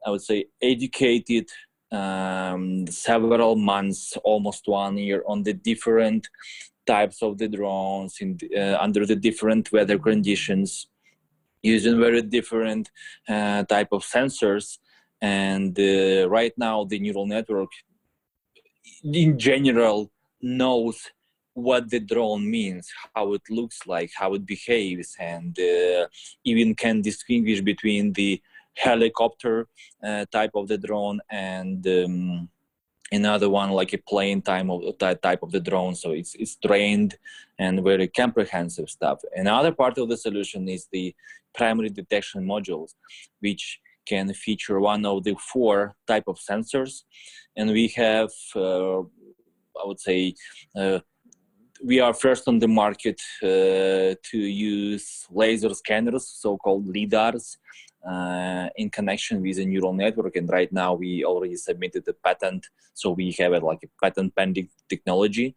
i 0.06 0.10
would 0.10 0.22
say 0.22 0.46
educated 0.62 1.48
um, 1.92 2.86
several 2.86 3.56
months 3.56 4.16
almost 4.24 4.66
one 4.66 4.96
year 4.98 5.22
on 5.26 5.42
the 5.42 5.52
different 5.52 6.28
types 6.86 7.22
of 7.22 7.38
the 7.38 7.48
drones 7.48 8.16
in, 8.20 8.38
uh, 8.56 8.76
under 8.80 9.06
the 9.06 9.16
different 9.16 9.70
weather 9.72 9.98
conditions 9.98 10.88
using 11.62 12.00
very 12.00 12.22
different 12.22 12.90
uh, 13.28 13.62
type 13.64 13.88
of 13.92 14.02
sensors. 14.02 14.78
And 15.20 15.78
uh, 15.78 16.28
right 16.28 16.52
now 16.56 16.84
the 16.84 16.98
neural 16.98 17.26
network 17.26 17.70
in 19.04 19.38
general 19.38 20.10
knows 20.40 21.10
what 21.54 21.90
the 21.90 22.00
drone 22.00 22.48
means 22.50 22.88
how 23.14 23.34
it 23.34 23.42
looks 23.50 23.86
like 23.86 24.10
how 24.14 24.34
it 24.34 24.46
behaves 24.46 25.16
and 25.18 25.58
uh, 25.58 26.06
even 26.44 26.74
can 26.74 27.02
distinguish 27.02 27.60
between 27.60 28.12
the 28.12 28.40
helicopter 28.76 29.66
uh, 30.02 30.24
type 30.30 30.52
of 30.54 30.68
the 30.68 30.78
drone 30.78 31.20
and 31.30 31.86
um, 31.86 32.48
another 33.12 33.48
one 33.50 33.70
like 33.70 33.92
a 33.92 33.98
plane 33.98 34.40
type 34.40 34.68
of 34.68 34.98
type 34.98 35.42
of 35.42 35.50
the 35.50 35.60
drone. 35.60 35.94
So 35.94 36.12
it's 36.12 36.34
it's 36.34 36.56
trained 36.56 37.16
and 37.58 37.82
very 37.82 38.08
comprehensive 38.08 38.88
stuff. 38.88 39.20
Another 39.34 39.72
part 39.72 39.98
of 39.98 40.08
the 40.08 40.16
solution 40.16 40.68
is 40.68 40.88
the 40.92 41.14
primary 41.54 41.90
detection 41.90 42.46
modules 42.46 42.94
which 43.40 43.80
can 44.06 44.32
feature 44.32 44.80
one 44.80 45.04
of 45.04 45.24
the 45.24 45.34
four 45.52 45.94
type 46.06 46.24
of 46.26 46.38
sensors. 46.38 47.02
And 47.56 47.70
we 47.70 47.88
have 47.88 48.30
uh, 48.56 49.00
i 49.80 49.86
would 49.86 50.00
say 50.00 50.34
uh, 50.76 50.98
we 51.82 52.00
are 52.00 52.12
first 52.12 52.46
on 52.46 52.58
the 52.58 52.68
market 52.68 53.20
uh, 53.42 54.14
to 54.30 54.38
use 54.38 55.26
laser 55.30 55.72
scanners 55.74 56.26
so-called 56.26 56.86
lidars 56.94 57.56
uh, 58.08 58.68
in 58.76 58.90
connection 58.90 59.42
with 59.42 59.58
a 59.58 59.64
neural 59.64 59.92
network. 59.92 60.36
And 60.36 60.48
right 60.48 60.72
now 60.72 60.94
we 60.94 61.24
already 61.24 61.56
submitted 61.56 62.04
the 62.04 62.14
patent. 62.14 62.66
So 62.94 63.10
we 63.10 63.34
have 63.38 63.52
a, 63.52 63.58
like 63.58 63.82
a 63.84 64.04
patent 64.04 64.34
pending 64.34 64.68
technology. 64.88 65.56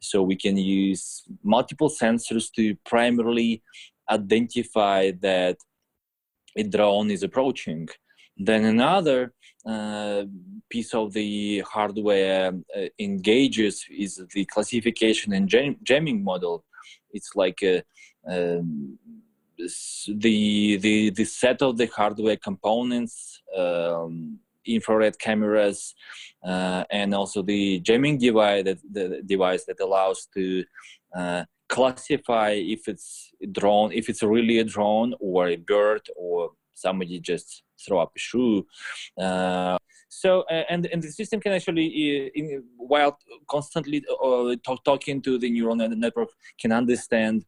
So 0.00 0.22
we 0.22 0.36
can 0.36 0.56
use 0.56 1.24
multiple 1.42 1.88
sensors 1.88 2.50
to 2.56 2.76
primarily 2.84 3.62
identify 4.10 5.12
that 5.20 5.56
a 6.56 6.62
drone 6.62 7.10
is 7.10 7.22
approaching. 7.22 7.88
Then 8.36 8.64
another 8.64 9.32
uh, 9.66 10.24
piece 10.68 10.92
of 10.94 11.12
the 11.12 11.60
hardware 11.60 12.52
uh, 12.76 12.80
engages 12.98 13.86
is 13.90 14.22
the 14.34 14.44
classification 14.46 15.32
and 15.32 15.48
jam- 15.48 15.76
jamming 15.82 16.22
model. 16.22 16.64
It's 17.12 17.30
like 17.36 17.62
a, 17.62 17.82
um, 18.28 18.98
the 19.58 20.76
the 20.76 21.10
the 21.10 21.24
set 21.24 21.62
of 21.62 21.76
the 21.76 21.86
hardware 21.86 22.36
components 22.36 23.40
um, 23.56 24.38
infrared 24.66 25.18
cameras 25.18 25.94
uh, 26.44 26.84
and 26.90 27.14
also 27.14 27.42
the 27.42 27.80
jamming 27.80 28.18
device 28.18 28.64
that 28.64 28.78
the 28.92 29.22
device 29.26 29.64
that 29.64 29.80
allows 29.80 30.26
to 30.34 30.64
uh, 31.16 31.44
classify 31.68 32.50
if 32.50 32.88
it's 32.88 33.30
drone 33.52 33.92
if 33.92 34.08
it's 34.08 34.22
really 34.22 34.58
a 34.58 34.64
drone 34.64 35.14
or 35.20 35.48
a 35.48 35.56
bird 35.56 36.02
or 36.16 36.50
somebody 36.74 37.20
just 37.20 37.62
throw 37.84 38.00
up 38.00 38.12
a 38.16 38.18
shoe. 38.18 38.66
Uh, 39.20 39.78
so 40.08 40.42
uh, 40.50 40.64
and 40.68 40.86
and 40.86 41.02
the 41.02 41.10
system 41.10 41.40
can 41.40 41.52
actually 41.52 41.86
uh, 41.86 42.30
in, 42.34 42.62
while 42.76 43.18
constantly 43.48 44.04
uh, 44.22 44.54
talk, 44.64 44.84
talking 44.84 45.20
to 45.22 45.38
the 45.38 45.50
neural 45.50 45.74
network 45.74 46.28
can 46.58 46.72
understand 46.72 47.44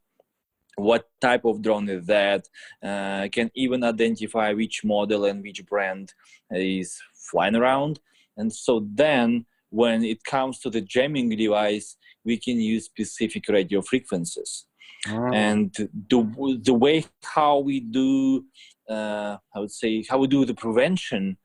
what 0.76 1.08
type 1.20 1.44
of 1.44 1.62
drone 1.62 1.88
is 1.88 2.06
that 2.06 2.46
uh, 2.82 3.28
can 3.32 3.50
even 3.54 3.82
identify 3.82 4.52
which 4.52 4.84
model 4.84 5.24
and 5.24 5.42
which 5.42 5.64
brand 5.66 6.12
is 6.50 6.98
flying 7.30 7.56
around 7.56 7.98
and 8.36 8.52
so 8.52 8.86
then 8.94 9.44
when 9.70 10.04
it 10.04 10.22
comes 10.24 10.60
to 10.60 10.70
the 10.70 10.80
jamming 10.80 11.28
device 11.30 11.96
we 12.24 12.36
can 12.36 12.60
use 12.60 12.84
specific 12.84 13.48
radio 13.48 13.80
frequencies 13.80 14.66
oh. 15.08 15.32
and 15.32 15.74
the, 16.08 16.60
the 16.62 16.74
way 16.74 17.04
how 17.22 17.58
we 17.58 17.80
do 17.80 18.44
uh, 18.90 19.36
i 19.54 19.58
would 19.58 19.72
say 19.72 20.04
how 20.08 20.18
we 20.18 20.26
do 20.26 20.44
the 20.44 20.54
prevention 20.54 21.36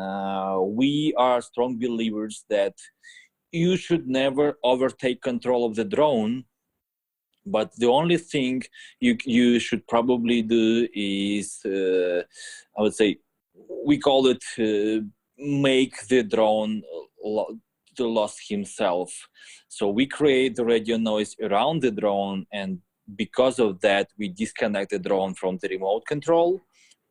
uh, 0.00 0.58
we 0.62 1.14
are 1.18 1.42
strong 1.42 1.78
believers 1.78 2.44
that 2.48 2.74
you 3.52 3.76
should 3.76 4.06
never 4.06 4.58
overtake 4.64 5.20
control 5.22 5.64
of 5.64 5.74
the 5.74 5.84
drone 5.84 6.44
but 7.56 7.68
the 7.76 7.86
only 7.86 8.16
thing 8.16 8.62
you 9.00 9.16
you 9.24 9.58
should 9.58 9.86
probably 9.86 10.40
do 10.42 10.88
is 10.94 11.46
uh, 11.64 12.20
i 12.76 12.82
would 12.82 12.94
say 12.94 13.18
we 13.84 13.98
call 13.98 14.26
it 14.26 14.44
uh, 14.58 15.00
make 15.38 15.94
the 16.08 16.22
drone 16.22 16.82
to 17.98 18.06
lost 18.06 18.38
himself. 18.48 19.10
So 19.68 19.88
we 19.90 20.06
create 20.06 20.56
the 20.56 20.64
radio 20.64 20.96
noise 20.96 21.34
around 21.42 21.82
the 21.82 21.90
drone 21.90 22.46
and 22.52 22.78
because 23.16 23.58
of 23.58 23.80
that 23.80 24.06
we 24.18 24.28
disconnect 24.28 24.90
the 24.90 24.98
drone 24.98 25.34
from 25.34 25.58
the 25.60 25.68
remote 25.68 26.04
control 26.06 26.60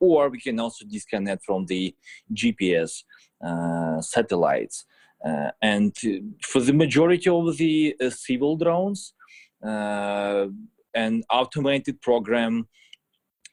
or 0.00 0.28
we 0.28 0.40
can 0.40 0.58
also 0.60 0.84
disconnect 0.86 1.44
from 1.44 1.66
the 1.66 1.94
gps 2.32 3.02
uh, 3.44 4.00
satellites. 4.00 4.84
Uh, 5.24 5.50
and 5.60 5.96
for 6.42 6.60
the 6.60 6.72
majority 6.72 7.28
of 7.28 7.56
the 7.56 7.94
uh, 8.00 8.08
civil 8.08 8.56
drones 8.56 9.00
uh, 9.02 9.17
an 9.62 11.22
automated 11.30 12.00
program 12.00 12.68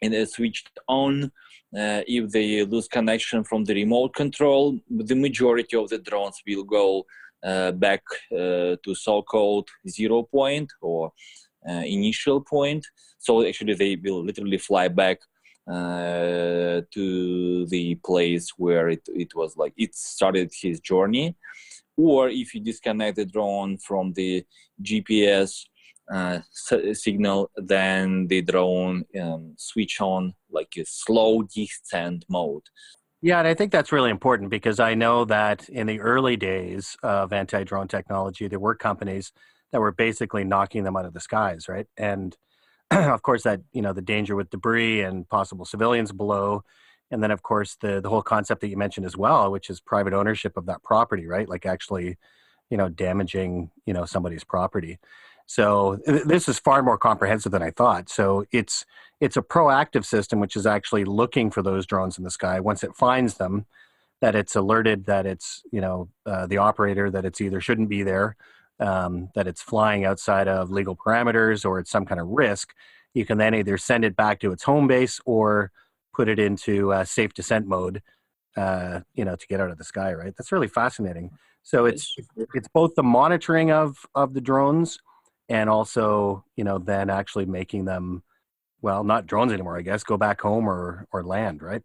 and 0.02 0.14
is 0.14 0.34
switched 0.34 0.70
on 0.88 1.32
uh, 1.78 2.02
if 2.08 2.32
they 2.32 2.64
lose 2.64 2.88
connection 2.88 3.44
from 3.44 3.64
the 3.66 3.74
remote 3.74 4.14
control 4.14 4.80
the 4.90 5.16
majority 5.16 5.76
of 5.76 5.90
the 5.90 5.98
drones 5.98 6.42
will 6.48 6.64
go 6.64 7.06
uh, 7.44 7.72
back 7.72 8.02
uh, 8.32 8.76
to 8.84 8.96
so-called 8.96 9.70
zero 9.88 10.24
point 10.24 10.72
or 10.82 11.12
uh, 11.68 11.84
initial 11.86 12.42
point. 12.42 12.86
So 13.20 13.46
actually 13.46 13.76
they 13.76 13.96
will 13.96 14.24
literally 14.24 14.58
fly 14.58 14.88
back 14.88 15.20
uh, 15.68 16.82
to 16.92 17.66
the 17.68 17.96
place 18.06 18.50
where 18.58 18.90
it, 18.90 19.08
it 19.08 19.36
was 19.36 19.58
like 19.58 19.74
it 19.78 19.96
started 19.96 20.52
his 20.60 20.80
journey. 20.80 21.36
Or 21.98 22.30
if 22.30 22.54
you 22.54 22.62
disconnect 22.62 23.18
the 23.18 23.26
drone 23.26 23.78
from 23.78 24.14
the 24.14 24.44
gps 24.82 25.66
uh, 26.12 26.40
signal, 26.52 27.50
then 27.56 28.28
the 28.28 28.42
drone 28.42 29.06
um, 29.20 29.54
switch 29.58 30.00
on 30.02 30.34
like 30.52 30.74
a 30.78 30.86
slow 30.86 31.44
descent 31.44 32.26
mode. 32.30 32.64
Yeah, 33.22 33.40
and 33.40 33.48
I 33.48 33.54
think 33.54 33.72
that's 33.72 33.92
really 33.92 34.12
important 34.12 34.52
because 34.52 34.80
I 34.80 34.94
know 34.94 35.26
that 35.26 35.68
in 35.70 35.88
the 35.88 36.00
early 36.00 36.38
days 36.38 36.96
of 37.02 37.34
anti-drone 37.34 37.88
technology, 37.88 38.48
there 38.48 38.60
were 38.60 38.76
companies 38.76 39.32
that 39.72 39.82
were 39.82 39.92
basically 39.92 40.44
knocking 40.44 40.84
them 40.84 40.96
out 40.96 41.06
of 41.06 41.14
the 41.14 41.20
skies, 41.20 41.68
right? 41.68 41.88
And 41.98 42.38
of 42.92 43.22
course, 43.24 43.44
that 43.44 43.62
you 43.74 43.82
know 43.82 43.94
the 43.94 44.02
danger 44.02 44.36
with 44.36 44.50
debris 44.52 45.02
and 45.02 45.28
possible 45.28 45.66
civilians 45.66 46.12
below, 46.12 46.64
and 47.10 47.24
then 47.24 47.32
of 47.32 47.42
course 47.42 47.78
the 47.82 48.00
the 48.00 48.10
whole 48.10 48.22
concept 48.22 48.62
that 48.62 48.68
you 48.68 48.78
mentioned 48.78 49.06
as 49.06 49.18
well, 49.18 49.52
which 49.52 49.70
is 49.70 49.82
private 49.82 50.14
ownership 50.14 50.56
of 50.56 50.68
that 50.68 50.84
property, 50.84 51.26
right? 51.26 51.50
Like 51.50 51.66
actually, 51.66 52.18
you 52.70 52.78
know, 52.78 52.90
damaging 52.90 53.72
you 53.86 53.94
know 53.94 54.06
somebody's 54.06 54.44
property. 54.44 55.00
So 55.46 56.00
this 56.06 56.50
is 56.50 56.60
far 56.60 56.82
more 56.82 56.98
comprehensive 56.98 57.52
than 57.52 57.62
I 57.62 57.72
thought. 57.72 58.10
So 58.10 58.46
it's 58.52 58.86
it's 59.22 59.38
a 59.38 59.42
proactive 59.42 60.06
system 60.06 60.40
which 60.40 60.56
is 60.56 60.66
actually 60.66 61.06
looking 61.06 61.52
for 61.52 61.62
those 61.62 61.86
drones 61.86 62.18
in 62.18 62.24
the 62.24 62.32
sky. 62.32 62.60
Once 62.60 62.84
it 62.84 62.96
finds 62.96 63.36
them, 63.36 63.66
that 64.22 64.36
it's 64.36 64.56
alerted 64.56 65.06
that 65.06 65.26
it's 65.26 65.62
you 65.72 65.82
know 65.82 66.10
uh, 66.26 66.48
the 66.48 66.58
operator 66.58 67.12
that 67.12 67.26
it's 67.26 67.42
either 67.42 67.62
shouldn't 67.62 67.90
be 67.90 68.04
there, 68.04 68.36
um, 68.80 69.30
that 69.36 69.48
it's 69.48 69.62
flying 69.62 70.04
outside 70.04 70.48
of 70.48 70.72
legal 70.72 70.96
parameters, 70.96 71.64
or 71.66 71.80
it's 71.80 71.92
some 71.92 72.06
kind 72.06 72.20
of 72.20 72.28
risk. 72.28 72.74
You 73.14 73.26
can 73.26 73.38
then 73.38 73.54
either 73.54 73.78
send 73.78 74.04
it 74.04 74.16
back 74.16 74.40
to 74.42 74.52
its 74.52 74.64
home 74.64 74.88
base 74.88 75.22
or 75.26 75.72
put 76.14 76.28
it 76.28 76.40
into 76.40 76.92
uh, 76.92 77.06
safe 77.06 77.34
descent 77.34 77.68
mode. 77.68 78.02
Uh, 78.58 79.02
you 79.16 79.26
know, 79.26 79.36
to 79.36 79.48
get 79.48 79.60
out 79.60 79.70
of 79.70 79.78
the 79.78 79.84
sky. 79.84 80.14
Right. 80.14 80.34
That's 80.38 80.54
really 80.54 80.70
fascinating. 80.70 81.32
So 81.62 81.86
it's 81.86 82.16
it's 82.54 82.70
both 82.70 82.96
the 82.96 83.04
monitoring 83.04 83.70
of 83.70 84.06
of 84.16 84.34
the 84.34 84.42
drones 84.42 84.98
and 85.50 85.70
also 85.70 86.44
you 86.56 86.64
know 86.64 86.78
then 86.78 87.10
actually 87.10 87.46
making 87.46 87.86
them 87.86 88.24
well 88.82 89.04
not 89.04 89.28
drones 89.28 89.54
anymore 89.54 89.78
i 89.78 89.82
guess 89.82 90.04
go 90.04 90.18
back 90.18 90.42
home 90.42 90.68
or 90.68 91.08
or 91.12 91.24
land 91.24 91.62
right? 91.62 91.84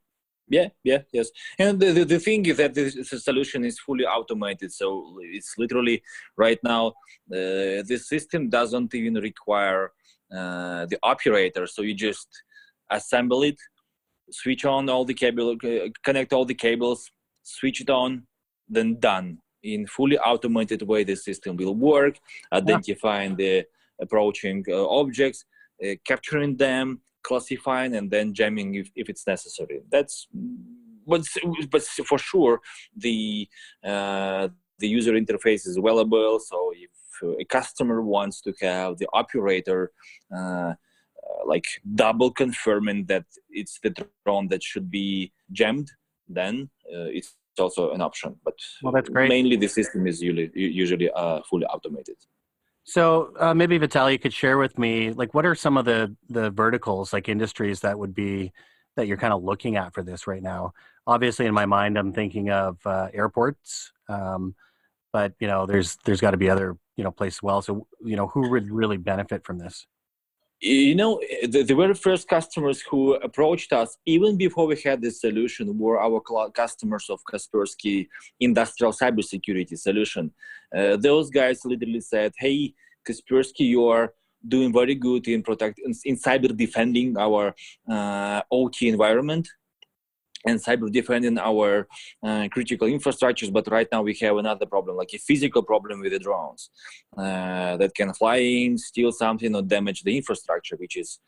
Yeah 0.48 0.68
yeah 0.82 1.02
yes. 1.12 1.30
And 1.58 1.78
the, 1.78 1.92
the, 1.92 2.04
the 2.04 2.18
thing 2.18 2.44
is 2.46 2.56
that 2.56 2.74
the 2.74 2.90
solution 3.04 3.64
is 3.64 3.78
fully 3.78 4.04
automated 4.04 4.72
so 4.72 5.16
it's 5.22 5.54
literally 5.56 6.02
right 6.36 6.58
now 6.64 6.88
uh, 7.32 7.86
the 7.90 7.98
system 8.12 8.48
doesn't 8.48 8.92
even 8.94 9.14
require 9.14 9.92
uh, 10.36 10.86
the 10.86 10.98
operator 11.02 11.66
so 11.66 11.82
you 11.82 11.94
just 11.94 12.28
assemble 12.90 13.42
it 13.44 13.58
switch 14.32 14.64
on 14.64 14.88
all 14.88 15.04
the 15.04 15.14
cable 15.14 15.56
uh, 15.64 15.88
connect 16.02 16.32
all 16.32 16.44
the 16.44 16.54
cables 16.54 17.10
switch 17.42 17.80
it 17.80 17.90
on 17.90 18.26
then 18.68 18.98
done 18.98 19.38
in 19.62 19.86
fully 19.86 20.18
automated 20.18 20.82
way 20.82 21.04
the 21.04 21.14
system 21.14 21.56
will 21.56 21.74
work 21.74 22.18
identifying 22.52 23.36
the 23.36 23.64
approaching 24.00 24.64
uh, 24.68 24.88
objects 24.88 25.44
uh, 25.84 25.94
capturing 26.04 26.56
them 26.56 27.00
classifying 27.22 27.96
and 27.96 28.10
then 28.10 28.32
jamming 28.32 28.74
if, 28.74 28.90
if 28.96 29.08
it's 29.08 29.26
necessary. 29.26 29.80
That's 29.90 30.26
but, 31.06 31.22
but 31.70 31.82
for 31.82 32.18
sure 32.18 32.60
the 32.96 33.48
uh, 33.84 34.48
the 34.78 34.88
user 34.88 35.12
interface 35.12 35.66
is 35.66 35.76
available 35.76 36.38
so 36.40 36.72
if 36.74 36.90
a 37.40 37.44
customer 37.44 38.00
wants 38.02 38.40
to 38.40 38.52
have 38.60 38.96
the 38.98 39.08
operator 39.12 39.90
uh, 40.34 40.72
like 41.46 41.66
double 41.94 42.30
confirming 42.30 43.04
that 43.06 43.24
it's 43.50 43.78
the 43.82 43.90
drone 44.24 44.48
that 44.48 44.62
should 44.62 44.90
be 44.90 45.32
jammed 45.52 45.90
then 46.28 46.70
uh, 46.94 47.08
it's 47.18 47.36
also 47.60 47.90
an 47.92 48.00
option. 48.00 48.36
But 48.44 48.54
well, 48.82 48.92
that's 48.92 49.08
great. 49.08 49.28
Mainly, 49.28 49.56
the 49.56 49.68
system 49.68 50.06
is 50.06 50.22
usually 50.22 50.50
usually 50.54 51.10
uh, 51.10 51.40
fully 51.48 51.66
automated. 51.66 52.16
So 52.84 53.32
uh, 53.38 53.54
maybe 53.54 53.78
Vitaly, 53.78 54.12
you 54.12 54.18
could 54.18 54.32
share 54.32 54.58
with 54.58 54.78
me, 54.78 55.12
like, 55.12 55.34
what 55.34 55.46
are 55.46 55.54
some 55.54 55.76
of 55.76 55.84
the 55.84 56.16
the 56.28 56.50
verticals, 56.50 57.12
like 57.12 57.28
industries 57.28 57.80
that 57.80 57.98
would 57.98 58.14
be 58.14 58.52
that 58.96 59.06
you're 59.06 59.16
kind 59.16 59.32
of 59.32 59.44
looking 59.44 59.76
at 59.76 59.94
for 59.94 60.02
this 60.02 60.26
right 60.26 60.42
now? 60.42 60.72
Obviously, 61.06 61.46
in 61.46 61.54
my 61.54 61.66
mind, 61.66 61.98
I'm 61.98 62.12
thinking 62.12 62.50
of 62.50 62.78
uh, 62.86 63.08
airports, 63.12 63.92
um, 64.08 64.54
but 65.12 65.34
you 65.38 65.46
know, 65.46 65.66
there's 65.66 65.96
there's 66.04 66.20
got 66.20 66.32
to 66.32 66.36
be 66.36 66.50
other 66.50 66.76
you 66.96 67.04
know 67.04 67.10
places 67.10 67.42
well. 67.42 67.62
So 67.62 67.86
you 68.04 68.16
know, 68.16 68.26
who 68.28 68.50
would 68.50 68.70
really 68.70 68.96
benefit 68.96 69.44
from 69.44 69.58
this? 69.58 69.86
You 70.60 70.94
know 70.94 71.20
the, 71.42 71.62
the, 71.62 71.74
very 71.74 71.94
first 71.94 72.28
customers 72.28 72.82
who 72.82 73.14
approached 73.14 73.72
us 73.72 73.96
even 74.04 74.36
before 74.36 74.66
we 74.66 74.78
had 74.84 75.00
this 75.00 75.20
solution 75.20 75.78
were 75.78 75.98
our 75.98 76.20
customers 76.50 77.06
of 77.08 77.20
kaspersky 77.30 78.08
industrial 78.40 78.92
cybersecurity 78.92 79.78
solution. 79.78 80.30
Uh, 80.76 80.96
those 80.96 81.30
guys 81.30 81.64
literally 81.64 82.00
said 82.00 82.32
hey 82.38 82.74
kaspersky 83.08 83.60
you 83.60 83.88
are 83.88 84.12
doing 84.48 84.72
very 84.72 84.94
good 84.94 85.26
in 85.28 85.42
protect 85.42 85.78
in, 85.78 85.92
in 86.04 86.16
cyber 86.16 86.54
defending 86.54 87.16
our 87.16 87.54
uh, 87.90 88.42
ot 88.52 88.82
environment 88.82 89.48
and 90.46 90.58
cyber 90.58 90.90
defending 90.90 91.38
our 91.38 91.86
uh, 92.22 92.48
critical 92.50 92.88
infrastructures 92.88 93.52
but 93.52 93.70
right 93.70 93.88
now 93.92 94.02
we 94.02 94.14
have 94.20 94.36
another 94.36 94.66
problem 94.66 94.96
like 94.96 95.12
a 95.14 95.18
physical 95.18 95.62
problem 95.62 96.00
with 96.00 96.12
the 96.12 96.18
drones 96.18 96.70
uh, 97.16 97.76
that 97.76 97.94
can 97.94 98.12
fly 98.14 98.36
in 98.36 98.78
steal 98.78 99.12
something 99.12 99.54
or 99.54 99.62
damage 99.62 100.02
the 100.02 100.16
infrastructure 100.16 100.76
which 100.76 100.96
is 100.96 101.20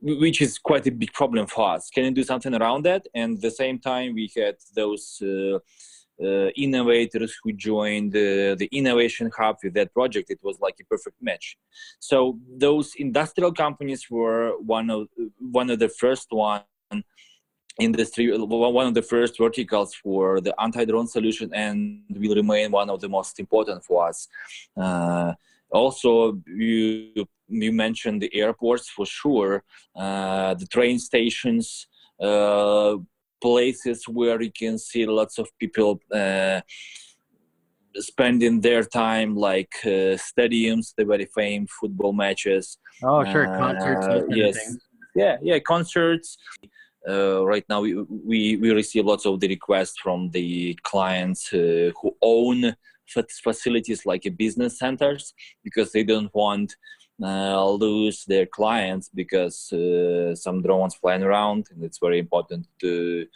which 0.00 0.40
is 0.40 0.58
quite 0.58 0.86
a 0.86 0.90
big 0.90 1.12
problem 1.12 1.46
for 1.46 1.74
us. 1.74 1.90
Can 1.90 2.04
you 2.04 2.10
do 2.10 2.24
something 2.24 2.54
around 2.54 2.84
that? 2.84 3.06
And 3.14 3.36
at 3.36 3.42
the 3.42 3.50
same 3.50 3.78
time 3.78 4.14
we 4.14 4.30
had 4.36 4.56
those 4.74 5.20
uh, 5.22 5.58
uh, 6.20 6.48
innovators 6.56 7.36
who 7.42 7.52
joined 7.52 8.14
uh, 8.16 8.54
the 8.56 8.68
innovation 8.72 9.30
hub 9.36 9.56
with 9.62 9.74
that 9.74 9.92
project. 9.94 10.30
It 10.30 10.40
was 10.42 10.58
like 10.60 10.76
a 10.80 10.84
perfect 10.84 11.16
match. 11.20 11.56
So 12.00 12.38
those 12.56 12.94
industrial 12.96 13.52
companies 13.52 14.06
were 14.10 14.56
one 14.58 14.90
of 14.90 15.08
one 15.38 15.70
of 15.70 15.78
the 15.78 15.88
first 15.88 16.28
one 16.30 16.62
industry 17.78 18.36
one 18.36 18.86
of 18.86 18.94
the 18.94 19.02
first 19.02 19.38
verticals 19.38 19.94
for 19.94 20.40
the 20.40 20.54
anti-drone 20.60 21.06
solution 21.06 21.50
and 21.54 22.02
will 22.10 22.34
remain 22.34 22.70
one 22.70 22.90
of 22.90 23.00
the 23.00 23.08
most 23.08 23.38
important 23.38 23.84
for 23.84 24.08
us. 24.08 24.28
Uh, 24.76 25.32
also 25.70 26.40
you 26.46 27.26
you 27.48 27.72
mentioned 27.72 28.20
the 28.20 28.34
airports 28.34 28.88
for 28.88 29.06
sure. 29.06 29.62
Uh, 29.96 30.54
the 30.54 30.66
train 30.66 30.98
stations 30.98 31.86
uh, 32.20 32.96
places 33.40 34.06
where 34.08 34.42
you 34.42 34.50
can 34.50 34.76
see 34.78 35.06
lots 35.06 35.38
of 35.38 35.48
people 35.58 36.00
uh, 36.12 36.60
spending 37.94 38.60
their 38.60 38.82
time 38.82 39.36
like 39.36 39.72
uh, 39.84 40.18
stadiums 40.30 40.94
the 40.96 41.04
very 41.04 41.28
famous 41.34 41.70
football 41.80 42.12
matches. 42.12 42.78
Oh 43.02 43.24
sure. 43.24 43.46
Concerts 43.56 44.06
uh, 44.06 44.22
yes. 44.30 44.76
yeah 45.14 45.36
yeah 45.42 45.58
concerts 45.58 46.36
uh, 47.08 47.44
right 47.46 47.64
now 47.68 47.80
we, 47.80 47.94
we, 47.94 48.56
we 48.56 48.70
receive 48.70 49.04
lots 49.04 49.26
of 49.26 49.40
the 49.40 49.48
requests 49.48 49.98
from 49.98 50.30
the 50.30 50.78
clients 50.82 51.52
uh, 51.52 51.90
who 52.00 52.16
own 52.22 52.74
facilities 53.42 54.04
like 54.04 54.26
a 54.26 54.30
business 54.30 54.78
centers 54.78 55.34
because 55.64 55.92
they 55.92 56.02
don't 56.02 56.32
want 56.34 56.76
uh, 57.22 57.68
lose 57.70 58.24
their 58.26 58.46
clients 58.46 59.10
because 59.12 59.72
uh, 59.72 60.34
some 60.34 60.62
drones 60.62 60.94
flying 60.94 61.22
around 61.22 61.66
and 61.70 61.82
it's 61.82 61.98
very 61.98 62.18
important 62.18 62.66
to 62.80 63.26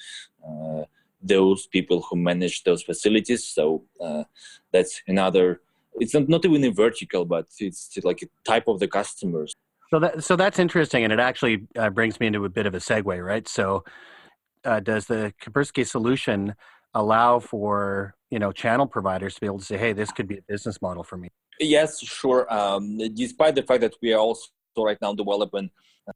uh, 0.46 0.82
those 1.22 1.66
people 1.66 2.02
who 2.02 2.16
manage 2.16 2.62
those 2.64 2.82
facilities. 2.82 3.46
So 3.46 3.84
uh, 4.00 4.24
that's 4.72 5.02
another 5.06 5.62
it's 5.96 6.14
not, 6.14 6.28
not 6.28 6.44
even 6.44 6.64
a 6.64 6.70
vertical 6.70 7.24
but 7.24 7.46
it's 7.58 7.98
like 8.02 8.22
a 8.22 8.48
type 8.48 8.68
of 8.68 8.80
the 8.80 8.88
customers 8.88 9.54
so 9.92 9.98
that 10.00 10.24
so 10.24 10.36
that's 10.36 10.58
interesting, 10.58 11.04
and 11.04 11.12
it 11.12 11.20
actually 11.20 11.66
uh, 11.76 11.90
brings 11.90 12.18
me 12.18 12.26
into 12.28 12.44
a 12.46 12.48
bit 12.48 12.66
of 12.66 12.74
a 12.74 12.78
segue, 12.78 13.24
right? 13.24 13.46
So, 13.46 13.84
uh, 14.64 14.80
does 14.80 15.04
the 15.06 15.34
Kaspersky 15.42 15.86
solution 15.86 16.54
allow 16.94 17.40
for 17.40 18.14
you 18.30 18.38
know 18.38 18.52
channel 18.52 18.86
providers 18.86 19.34
to 19.34 19.40
be 19.40 19.46
able 19.46 19.58
to 19.58 19.64
say, 19.64 19.76
"Hey, 19.76 19.92
this 19.92 20.10
could 20.10 20.26
be 20.26 20.38
a 20.38 20.42
business 20.48 20.80
model 20.80 21.04
for 21.04 21.18
me"? 21.18 21.28
Yes, 21.60 22.00
sure. 22.00 22.52
Um, 22.52 22.98
despite 23.14 23.54
the 23.54 23.62
fact 23.62 23.82
that 23.82 23.94
we 24.00 24.14
are 24.14 24.18
also 24.18 24.48
right 24.78 24.96
now 25.02 25.12
developing 25.12 25.70
uh, 26.08 26.12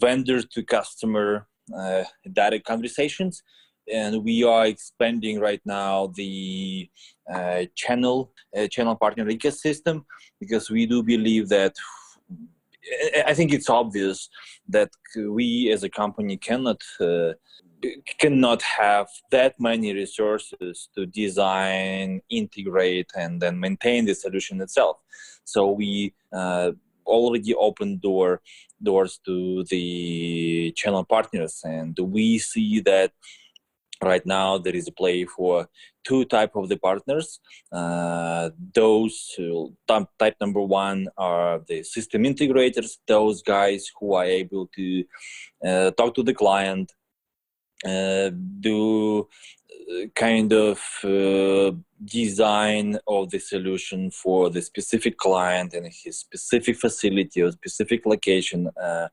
vendor 0.00 0.40
to 0.40 0.62
customer 0.62 1.48
uh, 1.76 2.04
direct 2.32 2.66
conversations, 2.66 3.42
and 3.92 4.22
we 4.22 4.44
are 4.44 4.66
expanding 4.66 5.40
right 5.40 5.60
now 5.64 6.12
the 6.14 6.88
uh, 7.34 7.64
channel 7.74 8.32
uh, 8.56 8.68
channel 8.68 8.94
partner 8.94 9.24
ecosystem 9.24 10.04
because 10.38 10.70
we 10.70 10.86
do 10.86 11.02
believe 11.02 11.48
that 11.48 11.74
I 13.26 13.34
think 13.34 13.52
it's 13.52 13.68
obvious 13.68 14.28
that 14.68 14.90
we 15.16 15.70
as 15.72 15.82
a 15.82 15.88
company 15.88 16.36
cannot 16.36 16.82
uh, 17.00 17.32
cannot 18.18 18.62
have 18.62 19.08
that 19.30 19.54
many 19.60 19.92
resources 19.92 20.88
to 20.94 21.06
design, 21.06 22.20
integrate, 22.28 23.10
and 23.16 23.40
then 23.40 23.60
maintain 23.60 24.04
the 24.04 24.14
solution 24.14 24.60
itself. 24.60 24.96
So 25.44 25.70
we 25.70 26.14
uh, 26.32 26.72
already 27.06 27.54
opened 27.54 28.00
door 28.02 28.42
doors 28.82 29.18
to 29.24 29.64
the 29.64 30.72
channel 30.76 31.04
partners, 31.04 31.60
and 31.64 31.98
we 31.98 32.38
see 32.38 32.80
that 32.80 33.12
right 34.02 34.24
now 34.24 34.58
there 34.58 34.74
is 34.74 34.88
a 34.88 34.92
play 34.92 35.24
for 35.24 35.68
two 36.04 36.24
type 36.24 36.56
of 36.56 36.68
the 36.68 36.76
partners. 36.76 37.40
Uh, 37.72 38.50
those 38.74 39.34
who, 39.36 39.74
type 39.86 40.36
number 40.40 40.60
one 40.60 41.08
are 41.16 41.60
the 41.68 41.82
system 41.82 42.22
integrators 42.22 42.98
those 43.06 43.42
guys 43.42 43.90
who 43.98 44.14
are 44.14 44.24
able 44.24 44.68
to 44.74 45.04
uh, 45.66 45.90
talk 45.92 46.14
to 46.14 46.22
the 46.22 46.34
client 46.34 46.92
uh, 47.86 48.30
do 48.60 49.28
uh, 49.88 50.06
kind 50.16 50.52
of 50.52 50.80
uh, 51.04 51.70
design 52.04 52.98
of 53.06 53.30
the 53.30 53.38
solution 53.38 54.10
for 54.10 54.50
the 54.50 54.60
specific 54.60 55.16
client 55.16 55.74
and 55.74 55.86
his 55.86 56.18
specific 56.18 56.76
facility 56.76 57.40
or 57.40 57.52
specific 57.52 58.04
location 58.04 58.68
uh, 58.82 59.06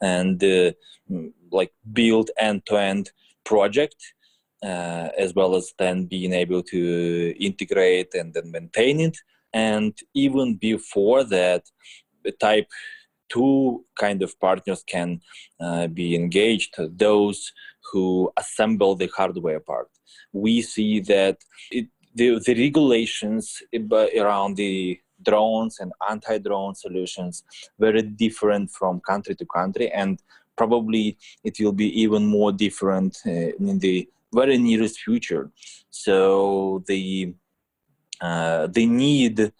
and 0.00 0.42
like 1.50 1.72
build 1.92 2.30
end-to-end 2.38 3.10
project 3.44 4.14
uh, 4.62 5.08
as 5.18 5.34
well 5.34 5.54
as 5.54 5.72
then 5.78 6.06
being 6.06 6.32
able 6.32 6.62
to 6.62 7.34
integrate 7.38 8.14
and 8.14 8.34
then 8.34 8.50
maintain 8.50 9.00
it. 9.00 9.16
And 9.52 9.96
even 10.14 10.56
before 10.56 11.24
that, 11.24 11.64
type 12.40 12.68
two 13.28 13.84
kind 13.96 14.22
of 14.22 14.38
partners 14.40 14.82
can 14.86 15.20
uh, 15.60 15.86
be 15.88 16.14
engaged 16.14 16.74
those 16.78 17.52
who 17.92 18.30
assemble 18.36 18.94
the 18.94 19.10
hardware 19.16 19.60
part. 19.60 19.88
We 20.32 20.62
see 20.62 21.00
that 21.00 21.38
it, 21.70 21.88
the, 22.14 22.40
the 22.44 22.54
regulations 22.54 23.62
around 24.18 24.56
the 24.56 25.00
drones 25.22 25.78
and 25.80 25.92
anti-drone 26.08 26.74
solutions 26.74 27.42
very 27.78 28.02
different 28.02 28.70
from 28.70 29.00
country 29.00 29.34
to 29.34 29.46
country 29.46 29.90
and 29.90 30.20
probably 30.56 31.16
it 31.44 31.58
will 31.60 31.72
be 31.72 32.00
even 32.00 32.26
more 32.26 32.52
different 32.52 33.18
uh, 33.26 33.30
in 33.30 33.78
the 33.78 34.08
very 34.40 34.58
nearest 34.58 34.96
future. 35.00 35.50
So 35.90 36.84
the 36.86 37.34
uh, 38.20 38.66
the 38.68 38.86
need 38.86 39.52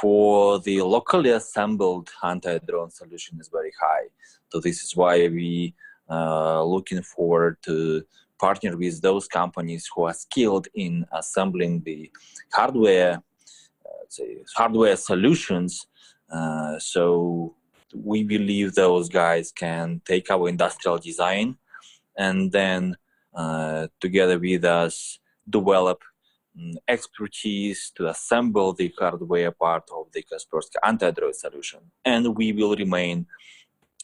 for 0.00 0.60
the 0.60 0.76
locally 0.82 1.30
assembled 1.30 2.08
anti-drone 2.22 2.90
solution 2.90 3.38
is 3.40 3.48
very 3.48 3.72
high. 3.80 4.06
So 4.50 4.60
this 4.60 4.82
is 4.84 4.96
why 4.96 5.14
we 5.28 5.74
uh, 6.08 6.62
looking 6.64 7.02
forward 7.02 7.56
to 7.62 8.02
partner 8.38 8.76
with 8.76 9.02
those 9.02 9.26
companies 9.28 9.88
who 9.92 10.04
are 10.04 10.14
skilled 10.14 10.66
in 10.74 11.04
assembling 11.12 11.82
the 11.82 12.10
hardware, 12.52 13.22
uh, 13.86 14.24
hardware 14.56 14.96
solutions. 14.96 15.86
Uh, 16.32 16.78
so 16.78 17.54
we 17.94 18.22
believe 18.22 18.74
those 18.74 19.08
guys 19.08 19.52
can 19.52 20.00
take 20.04 20.30
our 20.30 20.48
industrial 20.48 20.98
design 20.98 21.56
and 22.16 22.50
then 22.52 22.96
together 24.00 24.38
with 24.38 24.64
us 24.64 25.18
develop 25.48 26.02
um, 26.58 26.74
expertise 26.88 27.92
to 27.96 28.08
assemble 28.08 28.72
the 28.72 28.92
hardware 28.98 29.52
part 29.52 29.84
of 29.96 30.06
the 30.12 30.22
Kaspersky 30.22 30.76
anti-drone 30.82 31.34
solution. 31.34 31.80
And 32.04 32.36
we 32.36 32.52
will 32.52 32.74
remain 32.76 33.26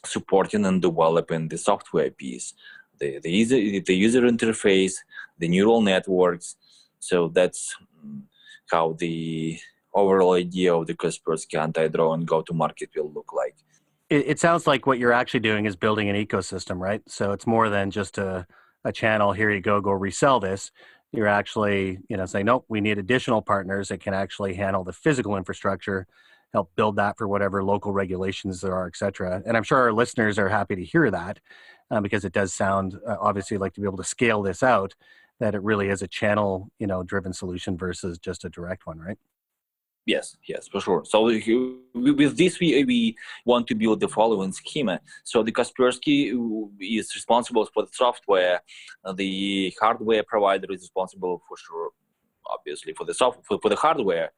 supporting 0.05 0.65
and 0.65 0.81
developing 0.81 1.49
the 1.49 1.59
software 1.59 2.11
piece, 2.11 2.55
the, 2.99 3.19
the, 3.19 3.31
user, 3.31 3.57
the 3.57 3.95
user 3.95 4.23
interface, 4.23 4.95
the 5.39 5.49
neural 5.49 5.81
networks. 5.81 6.57
So 7.01 7.29
that's 7.29 7.75
um, 8.03 8.25
how 8.71 8.97
the 8.99 9.59
overall 9.95 10.35
idea 10.35 10.75
of 10.75 10.87
the 10.87 10.95
Kaspersky 10.95 11.59
anti-drone 11.59 12.25
go-to-market 12.25 12.91
will 12.95 13.11
look 13.13 13.33
like. 13.33 13.57
It, 14.09 14.29
it 14.29 14.41
sounds 14.41 14.67
like 14.67 14.87
what 14.87 14.99
you're 14.99 15.13
actually 15.13 15.41
doing 15.41 15.65
is 15.67 15.75
building 15.75 16.09
an 16.09 16.17
ecosystem, 16.17 16.79
right? 16.79 17.03
So 17.09 17.33
it's 17.33 17.47
more 17.47 17.69
than 17.71 17.91
just 17.91 18.19
a 18.19 18.47
a 18.87 18.93
channel 18.93 19.33
here 19.33 19.51
you 19.51 19.61
go 19.61 19.81
go 19.81 19.91
resell 19.91 20.41
this. 20.41 20.71
You're 21.13 21.27
actually 21.27 21.99
you 22.09 22.17
know 22.17 22.27
saying 22.27 22.47
nope 22.47 22.65
we 22.69 22.81
need 22.81 22.99
additional 22.99 23.43
partners 23.43 23.89
that 23.89 24.01
can 24.01 24.15
actually 24.15 24.55
handle 24.55 24.85
the 24.85 24.93
physical 24.93 25.37
infrastructure 25.37 26.07
help 26.53 26.71
build 26.77 26.97
that 26.97 27.19
for 27.19 27.27
whatever 27.27 27.65
local 27.65 27.93
regulations 27.93 28.61
there 28.61 28.75
are 28.75 28.87
et 28.87 28.97
cetera. 28.97 29.43
And 29.45 29.57
i'm 29.57 29.63
sure 29.65 29.79
our 29.79 29.93
listeners 29.93 30.39
are 30.39 30.49
happy 30.49 30.77
to 30.77 30.85
hear 30.85 31.11
that 31.11 31.41
uh, 31.91 32.01
because 32.01 32.25
it 32.25 32.33
does 32.33 32.55
sound 32.55 32.99
uh, 33.07 33.17
obviously 33.21 33.59
like 33.59 33.75
to 33.75 33.81
be 33.81 33.87
able 33.87 33.97
to 33.99 34.05
scale 34.05 34.43
this 34.43 34.63
out 34.63 34.95
that 35.41 35.55
it 35.55 35.63
really 35.63 35.89
is 35.89 36.03
a 36.03 36.09
channel 36.09 36.71
you 36.79 36.87
know 36.87 37.03
driven 37.03 37.33
solution 37.33 37.77
versus 37.77 38.19
just 38.19 38.45
a 38.45 38.49
direct 38.49 38.87
one 38.87 38.99
right 38.99 39.19
Yes, 40.07 40.37
yes, 40.47 40.69
for 40.69 40.81
sure. 40.81 41.03
So 41.05 41.25
with 41.25 42.37
this, 42.37 42.61
we, 42.61 42.85
we 42.85 43.17
want 43.45 43.67
to 43.67 43.75
build 43.75 43.99
the 43.99 44.07
following 44.07 44.53
schema. 44.53 45.01
So 45.25 45.43
the 45.43 45.51
Kaspersky 45.51 46.33
is 46.81 47.13
responsible 47.13 47.67
for 47.75 47.83
the 47.83 47.93
software. 47.93 48.61
Uh, 49.05 49.13
the 49.13 49.75
hardware 49.81 50.23
provider 50.23 50.73
is 50.73 50.83
responsible 50.83 51.43
for 51.49 51.57
sure, 51.57 51.91
obviously, 52.47 52.93
for 52.93 53.05
the 53.05 53.15
software, 53.15 53.43
for, 53.49 53.59
for 53.61 53.69
the 53.69 53.75
hardware. 53.75 54.31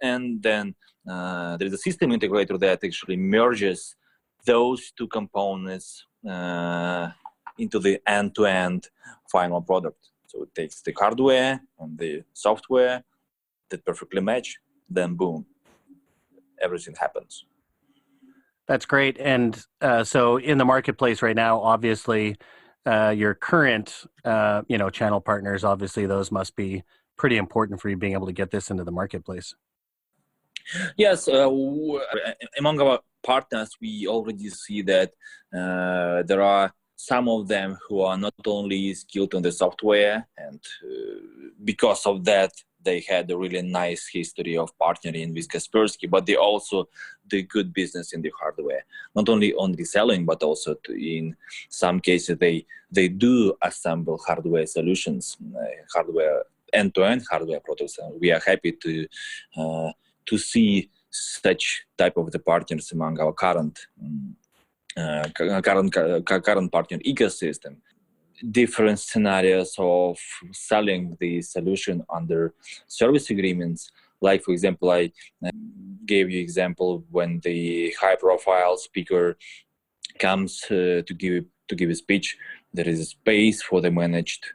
And 0.00 0.40
then 0.40 0.76
uh, 1.10 1.56
there 1.56 1.66
is 1.66 1.72
a 1.72 1.78
system 1.78 2.12
integrator 2.12 2.56
that 2.60 2.84
actually 2.84 3.16
merges 3.16 3.96
those 4.44 4.92
two 4.96 5.08
components 5.08 6.04
uh, 6.30 7.10
into 7.58 7.80
the 7.80 8.00
end-to-end 8.06 8.88
final 9.32 9.60
product. 9.62 10.10
So 10.28 10.44
it 10.44 10.54
takes 10.54 10.80
the 10.80 10.94
hardware 10.96 11.60
and 11.80 11.98
the 11.98 12.22
software 12.32 13.02
that 13.70 13.84
perfectly 13.84 14.20
match 14.20 14.58
then 14.88 15.14
boom, 15.14 15.46
everything 16.60 16.94
happens. 16.98 17.44
That's 18.66 18.86
great. 18.86 19.18
And 19.18 19.62
uh, 19.80 20.04
so 20.04 20.38
in 20.38 20.58
the 20.58 20.64
marketplace 20.64 21.22
right 21.22 21.36
now, 21.36 21.60
obviously, 21.60 22.36
uh, 22.84 23.10
your 23.16 23.34
current, 23.34 24.04
uh, 24.24 24.62
you 24.68 24.78
know, 24.78 24.90
channel 24.90 25.20
partners, 25.20 25.64
obviously, 25.64 26.06
those 26.06 26.32
must 26.32 26.56
be 26.56 26.82
pretty 27.16 27.36
important 27.36 27.80
for 27.80 27.88
you 27.88 27.96
being 27.96 28.12
able 28.12 28.26
to 28.26 28.32
get 28.32 28.50
this 28.50 28.70
into 28.70 28.84
the 28.84 28.90
marketplace. 28.92 29.54
Yes, 30.96 31.28
uh, 31.28 31.44
w- 31.44 32.00
among 32.58 32.80
our 32.80 33.00
partners, 33.22 33.70
we 33.80 34.06
already 34.08 34.48
see 34.50 34.82
that 34.82 35.12
uh, 35.56 36.22
there 36.24 36.42
are 36.42 36.72
some 36.96 37.28
of 37.28 37.46
them 37.46 37.78
who 37.88 38.00
are 38.00 38.16
not 38.16 38.34
only 38.46 38.94
skilled 38.94 39.34
on 39.34 39.42
the 39.42 39.52
software, 39.52 40.26
and 40.36 40.60
uh, 40.82 41.50
because 41.62 42.04
of 42.06 42.24
that, 42.24 42.50
they 42.86 43.00
had 43.00 43.30
a 43.30 43.36
really 43.36 43.62
nice 43.62 44.04
history 44.18 44.56
of 44.56 44.70
partnering 44.78 45.34
with 45.34 45.48
Kaspersky, 45.48 46.08
but 46.08 46.24
they 46.24 46.36
also 46.36 46.88
do 47.28 47.42
good 47.42 47.68
business 47.80 48.12
in 48.14 48.22
the 48.22 48.32
hardware, 48.40 48.84
not 49.14 49.28
only 49.28 49.52
on 49.54 49.72
reselling, 49.82 50.24
but 50.24 50.42
also 50.42 50.70
in 50.88 51.36
some 51.68 52.00
cases 52.00 52.38
they 52.38 52.56
they 52.96 53.08
do 53.08 53.34
assemble 53.68 54.18
hardware 54.26 54.66
solutions, 54.66 55.36
uh, 55.60 55.76
hardware 55.94 56.44
end-to-end 56.72 57.22
hardware 57.30 57.60
products. 57.60 57.98
And 57.98 58.20
we 58.22 58.28
are 58.32 58.42
happy 58.52 58.72
to 58.84 58.92
uh, 59.60 59.90
to 60.28 60.38
see 60.38 60.90
such 61.10 61.64
type 61.98 62.16
of 62.16 62.30
the 62.30 62.42
partners 62.52 62.92
among 62.92 63.20
our 63.20 63.34
current. 63.44 63.76
Um, 64.02 64.36
uh, 65.04 65.28
current 65.68 65.92
current 66.46 66.72
partner 66.72 66.98
ecosystem 67.12 67.76
different 68.50 68.98
scenarios 68.98 69.74
of 69.78 70.18
selling 70.52 71.16
the 71.20 71.42
solution 71.42 72.04
under 72.08 72.54
service 72.86 73.30
agreements. 73.30 73.90
Like 74.20 74.42
for 74.42 74.52
example 74.52 74.90
i 74.90 75.10
gave 76.06 76.30
you 76.30 76.40
example 76.40 77.04
when 77.10 77.40
the 77.40 77.92
high 78.00 78.16
profile 78.16 78.76
speaker 78.76 79.36
comes 80.18 80.62
uh, 80.70 81.02
to 81.06 81.14
give 81.14 81.44
to 81.68 81.74
give 81.74 81.90
a 81.90 81.94
speech. 81.94 82.36
There 82.72 82.88
is 82.88 83.00
a 83.00 83.04
space 83.04 83.62
for 83.62 83.80
the 83.80 83.90
managed 83.90 84.46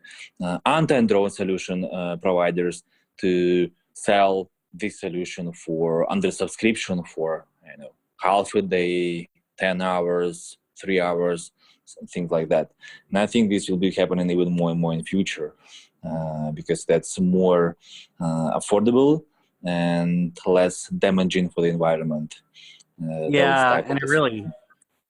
uh, 0.43 0.59
anti-drone 0.65 1.29
solution 1.29 1.85
uh, 1.85 2.17
providers 2.17 2.83
to 3.19 3.69
sell 3.93 4.49
this 4.73 4.99
solution 4.99 5.51
for 5.51 6.09
under 6.11 6.31
subscription 6.31 7.03
for 7.03 7.45
you 7.65 7.77
know 7.83 7.91
half 8.19 8.53
a 8.55 8.61
day 8.61 9.27
10 9.57 9.81
hours 9.81 10.57
3 10.79 11.01
hours 11.01 11.51
things 12.09 12.31
like 12.31 12.49
that. 12.49 12.71
And 13.09 13.17
I 13.17 13.25
think 13.25 13.49
this 13.49 13.69
will 13.69 13.77
be 13.77 13.91
happening 13.91 14.29
even 14.29 14.53
more 14.53 14.71
and 14.71 14.79
more 14.79 14.93
in 14.93 14.99
the 14.99 15.05
future 15.05 15.53
uh, 16.03 16.51
because 16.51 16.85
that's 16.85 17.19
more 17.19 17.77
uh, 18.19 18.57
affordable 18.59 19.23
and 19.63 20.37
less 20.45 20.87
damaging 20.87 21.49
for 21.49 21.61
the 21.61 21.69
environment. 21.69 22.41
Uh, 23.01 23.27
yeah, 23.29 23.81
and 23.85 23.99
I 24.01 24.07
really, 24.07 24.45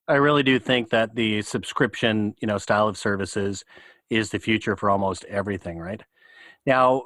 I 0.07 0.15
really 0.15 0.43
do 0.43 0.59
think 0.59 0.89
that 0.89 1.15
the 1.15 1.41
subscription, 1.41 2.35
you 2.41 2.47
know, 2.47 2.57
style 2.57 2.87
of 2.87 2.97
services 2.97 3.63
is 4.09 4.29
the 4.29 4.39
future 4.39 4.75
for 4.75 4.89
almost 4.89 5.25
everything. 5.25 5.77
Right 5.77 6.01
now, 6.65 7.03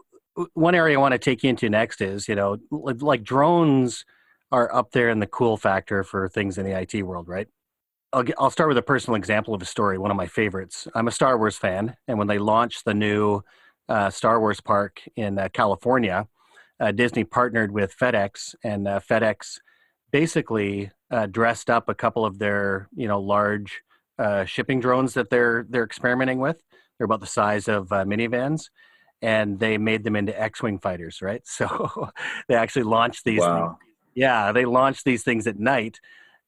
one 0.54 0.76
area 0.76 0.98
I 0.98 1.02
want 1.02 1.14
to 1.14 1.20
take 1.20 1.44
you 1.44 1.50
into 1.50 1.70
next 1.70 2.02
is, 2.02 2.28
you 2.28 2.36
know, 2.36 2.58
like 2.72 3.24
drones 3.24 4.06
are 4.52 4.74
up 4.74 4.92
there 4.92 5.10
in 5.10 5.20
the 5.20 5.28
cool 5.28 5.58
factor 5.58 6.04
for 6.04 6.28
things 6.30 6.58
in 6.58 6.66
the 6.66 6.80
IT 6.80 7.04
world, 7.04 7.28
right? 7.28 7.48
I'll, 8.16 8.24
get, 8.24 8.36
I'll 8.40 8.50
start 8.50 8.70
with 8.70 8.78
a 8.78 8.82
personal 8.82 9.16
example 9.16 9.54
of 9.54 9.62
a 9.62 9.66
story, 9.66 9.98
one 9.98 10.10
of 10.10 10.16
my 10.16 10.28
favorites. 10.28 10.88
I'm 10.96 11.10
a 11.10 11.12
Star 11.12 11.38
Wars 11.38 11.58
fan, 11.58 11.98
and 12.08 12.18
when 12.18 12.28
they 12.28 12.38
launched 12.38 12.86
the 12.86 12.94
new 12.94 13.42
uh, 13.90 14.10
Star 14.10 14.40
Wars 14.40 14.62
park 14.62 15.02
in 15.18 15.38
uh, 15.38 15.50
California, 15.52 16.26
uh, 16.80 16.94
Disney 16.94 17.26
partnered 17.26 17.72
with 17.72 17.94
FedEx, 17.98 18.56
and 18.64 18.88
uh, 18.88 19.02
FedEx 19.02 19.60
basically 20.14 20.92
uh, 21.12 21.26
dressed 21.26 21.70
up 21.70 21.90
a 21.90 21.94
couple 21.94 22.24
of 22.24 22.40
their, 22.40 22.88
you 22.96 23.10
know, 23.10 23.20
large 23.20 23.82
uh, 24.18 24.46
shipping 24.46 24.80
drones 24.80 25.14
that 25.16 25.30
they're 25.30 25.66
they're 25.70 25.84
experimenting 25.84 26.40
with. 26.40 26.64
They're 26.98 27.06
about 27.06 27.20
the 27.20 27.28
size 27.28 27.68
of 27.68 27.92
uh, 27.92 28.06
minivans, 28.06 28.70
and 29.22 29.60
they 29.60 29.78
made 29.78 30.06
them 30.06 30.16
into 30.16 30.42
X-wing 30.42 30.80
fighters, 30.80 31.22
right? 31.22 31.42
So 31.48 32.12
they 32.48 32.56
actually 32.56 32.84
launched 32.84 33.26
these. 33.26 33.42
Wow. 33.42 33.78
Yeah, 34.14 34.54
they 34.54 34.64
launched 34.64 35.04
these 35.04 35.24
things 35.24 35.48
at 35.48 35.60
night, 35.60 36.00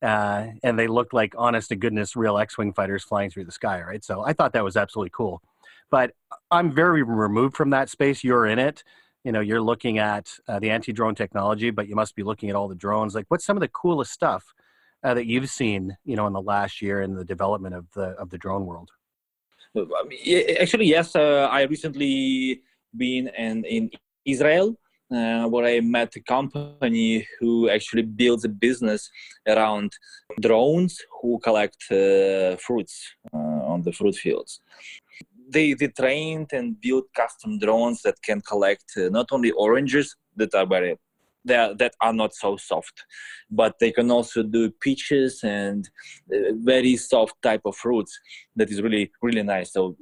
uh, 0.01 0.47
and 0.63 0.77
they 0.77 0.88
looked 0.88 1.13
like 1.13 1.33
honest 1.38 1.69
to 1.69 1.75
goodness 1.75 2.15
real 2.15 2.38
X-wing 2.38 2.73
fighters 2.73 3.03
flying 3.03 3.29
through 3.29 3.45
the 3.45 3.51
sky, 3.51 3.81
right? 3.81 4.03
So 4.03 4.23
I 4.23 4.33
thought 4.33 4.53
that 4.53 4.63
was 4.63 4.77
absolutely 4.77 5.12
cool. 5.13 5.41
But 5.89 6.12
I'm 6.51 6.73
very 6.73 7.03
removed 7.03 7.55
from 7.55 7.69
that 7.71 7.89
space. 7.89 8.23
You're 8.23 8.45
in 8.45 8.60
it. 8.60 8.83
You 9.23 9.31
know, 9.31 9.39
you're 9.39 9.62
looking 9.62 9.97
at 9.97 10.31
uh, 10.47 10.60
the 10.60 10.69
anti-drone 10.69 11.15
technology, 11.15 11.69
but 11.69 11.88
you 11.88 11.95
must 11.95 12.15
be 12.15 12.23
looking 12.23 12.49
at 12.49 12.55
all 12.55 12.67
the 12.67 12.75
drones. 12.75 13.15
Like, 13.15 13.25
what's 13.29 13.45
some 13.45 13.57
of 13.57 13.62
the 13.62 13.67
coolest 13.67 14.12
stuff 14.12 14.53
uh, 15.03 15.13
that 15.13 15.25
you've 15.25 15.49
seen, 15.49 15.97
you 16.05 16.15
know, 16.15 16.27
in 16.27 16.33
the 16.33 16.41
last 16.41 16.81
year 16.81 17.01
in 17.01 17.15
the 17.15 17.25
development 17.25 17.75
of 17.75 17.86
the 17.93 18.10
of 18.19 18.29
the 18.29 18.38
drone 18.38 18.65
world? 18.65 18.91
Actually, 19.75 20.86
yes. 20.86 21.15
Uh, 21.15 21.49
I 21.51 21.63
recently 21.63 22.62
been 22.95 23.27
in, 23.38 23.63
in 23.65 23.91
Israel 24.25 24.77
uh, 25.11 25.45
where 25.47 25.65
I 25.65 25.79
met 25.79 26.15
a 26.15 26.21
company 26.21 27.27
who 27.39 27.69
actually 27.69 28.03
builds 28.03 28.45
a 28.45 28.49
business 28.49 29.09
around 29.47 29.93
drones 30.41 30.99
who 31.21 31.39
collect 31.39 31.77
uh, 31.91 32.55
fruits 32.57 33.15
uh, 33.33 33.37
on 33.71 33.81
the 33.83 33.91
fruit 33.91 34.15
fields. 34.15 34.61
They, 35.49 35.73
they 35.73 35.87
trained 35.87 36.49
and 36.51 36.79
built 36.79 37.05
custom 37.15 37.59
drones 37.59 38.01
that 38.01 38.21
can 38.21 38.41
collect 38.41 38.91
uh, 38.97 39.09
not 39.09 39.27
only 39.31 39.51
oranges 39.51 40.15
that 40.35 40.53
are 40.53 40.65
very 40.65 40.97
that, 41.45 41.77
that 41.77 41.93
are 42.01 42.11
not 42.11 42.33
so 42.33 42.57
soft 42.57 43.05
but 43.49 43.75
they 43.79 43.91
can 43.91 44.11
also 44.11 44.43
do 44.43 44.69
peaches 44.69 45.39
and 45.43 45.89
uh, 46.33 46.51
very 46.55 46.97
soft 46.97 47.41
type 47.41 47.61
of 47.63 47.75
fruits 47.75 48.19
that 48.57 48.69
is 48.69 48.81
really 48.81 49.09
really 49.21 49.43
nice 49.43 49.71
so 49.71 49.95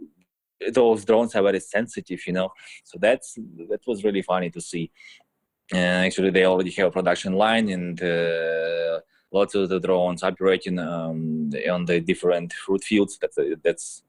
those 0.72 1.06
drones 1.06 1.36
are 1.36 1.44
very 1.44 1.60
sensitive 1.60 2.26
you 2.26 2.34
know? 2.34 2.52
So 2.84 2.98
that's 3.00 3.36
that 3.70 3.82
was 3.86 4.04
really 4.04 4.22
funny 4.22 4.50
to 4.52 4.62
see. 4.62 4.92
And 5.72 6.06
actually 6.06 6.30
they 6.32 6.46
already 6.46 6.72
have 6.72 6.88
a 6.88 6.92
production 6.92 7.34
line 7.34 7.70
and 7.70 8.02
uh, 8.02 9.00
lots 9.32 9.56
of 9.56 9.70
the 9.70 9.80
drones 9.80 10.24
operating 10.24 10.80
um, 10.80 11.50
on 11.70 11.86
the 11.86 12.00
different 12.00 12.54
fruit 12.54 12.84
fields. 12.84 13.18
That's 13.20 13.38
that's 13.64 14.04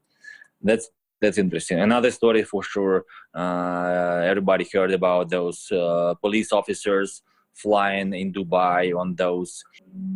that's 0.61 0.89
that's 1.21 1.37
interesting. 1.37 1.79
Another 1.79 2.11
story 2.11 2.43
for 2.43 2.61
sure 2.63 3.05
uh, 3.33 4.21
everybody 4.23 4.67
heard 4.71 4.91
about 4.91 5.29
those 5.29 5.71
uh, 5.71 6.13
police 6.21 6.51
officers 6.51 7.23
flying 7.61 8.13
in 8.13 8.33
Dubai 8.33 8.97
on 8.97 9.15
those. 9.15 9.63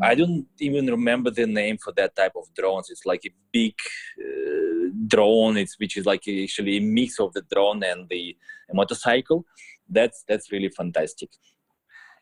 I 0.01 0.15
don't 0.15 0.45
even 0.59 0.87
remember 0.87 1.31
the 1.31 1.45
name 1.45 1.77
for 1.77 1.91
that 1.93 2.15
type 2.15 2.33
of 2.35 2.45
drones. 2.53 2.89
It's 2.89 3.05
like 3.05 3.23
a 3.25 3.33
big 3.51 3.73
uh, 4.19 4.89
drone, 5.07 5.57
it's 5.57 5.77
which 5.79 5.97
is 5.97 6.05
like 6.05 6.23
actually 6.27 6.77
a 6.77 6.81
mix 6.81 7.19
of 7.19 7.33
the 7.33 7.43
drone 7.51 7.83
and 7.83 8.07
the 8.09 8.37
motorcycle. 8.73 9.45
That's 9.89 10.23
that's 10.27 10.51
really 10.51 10.69
fantastic. 10.69 11.29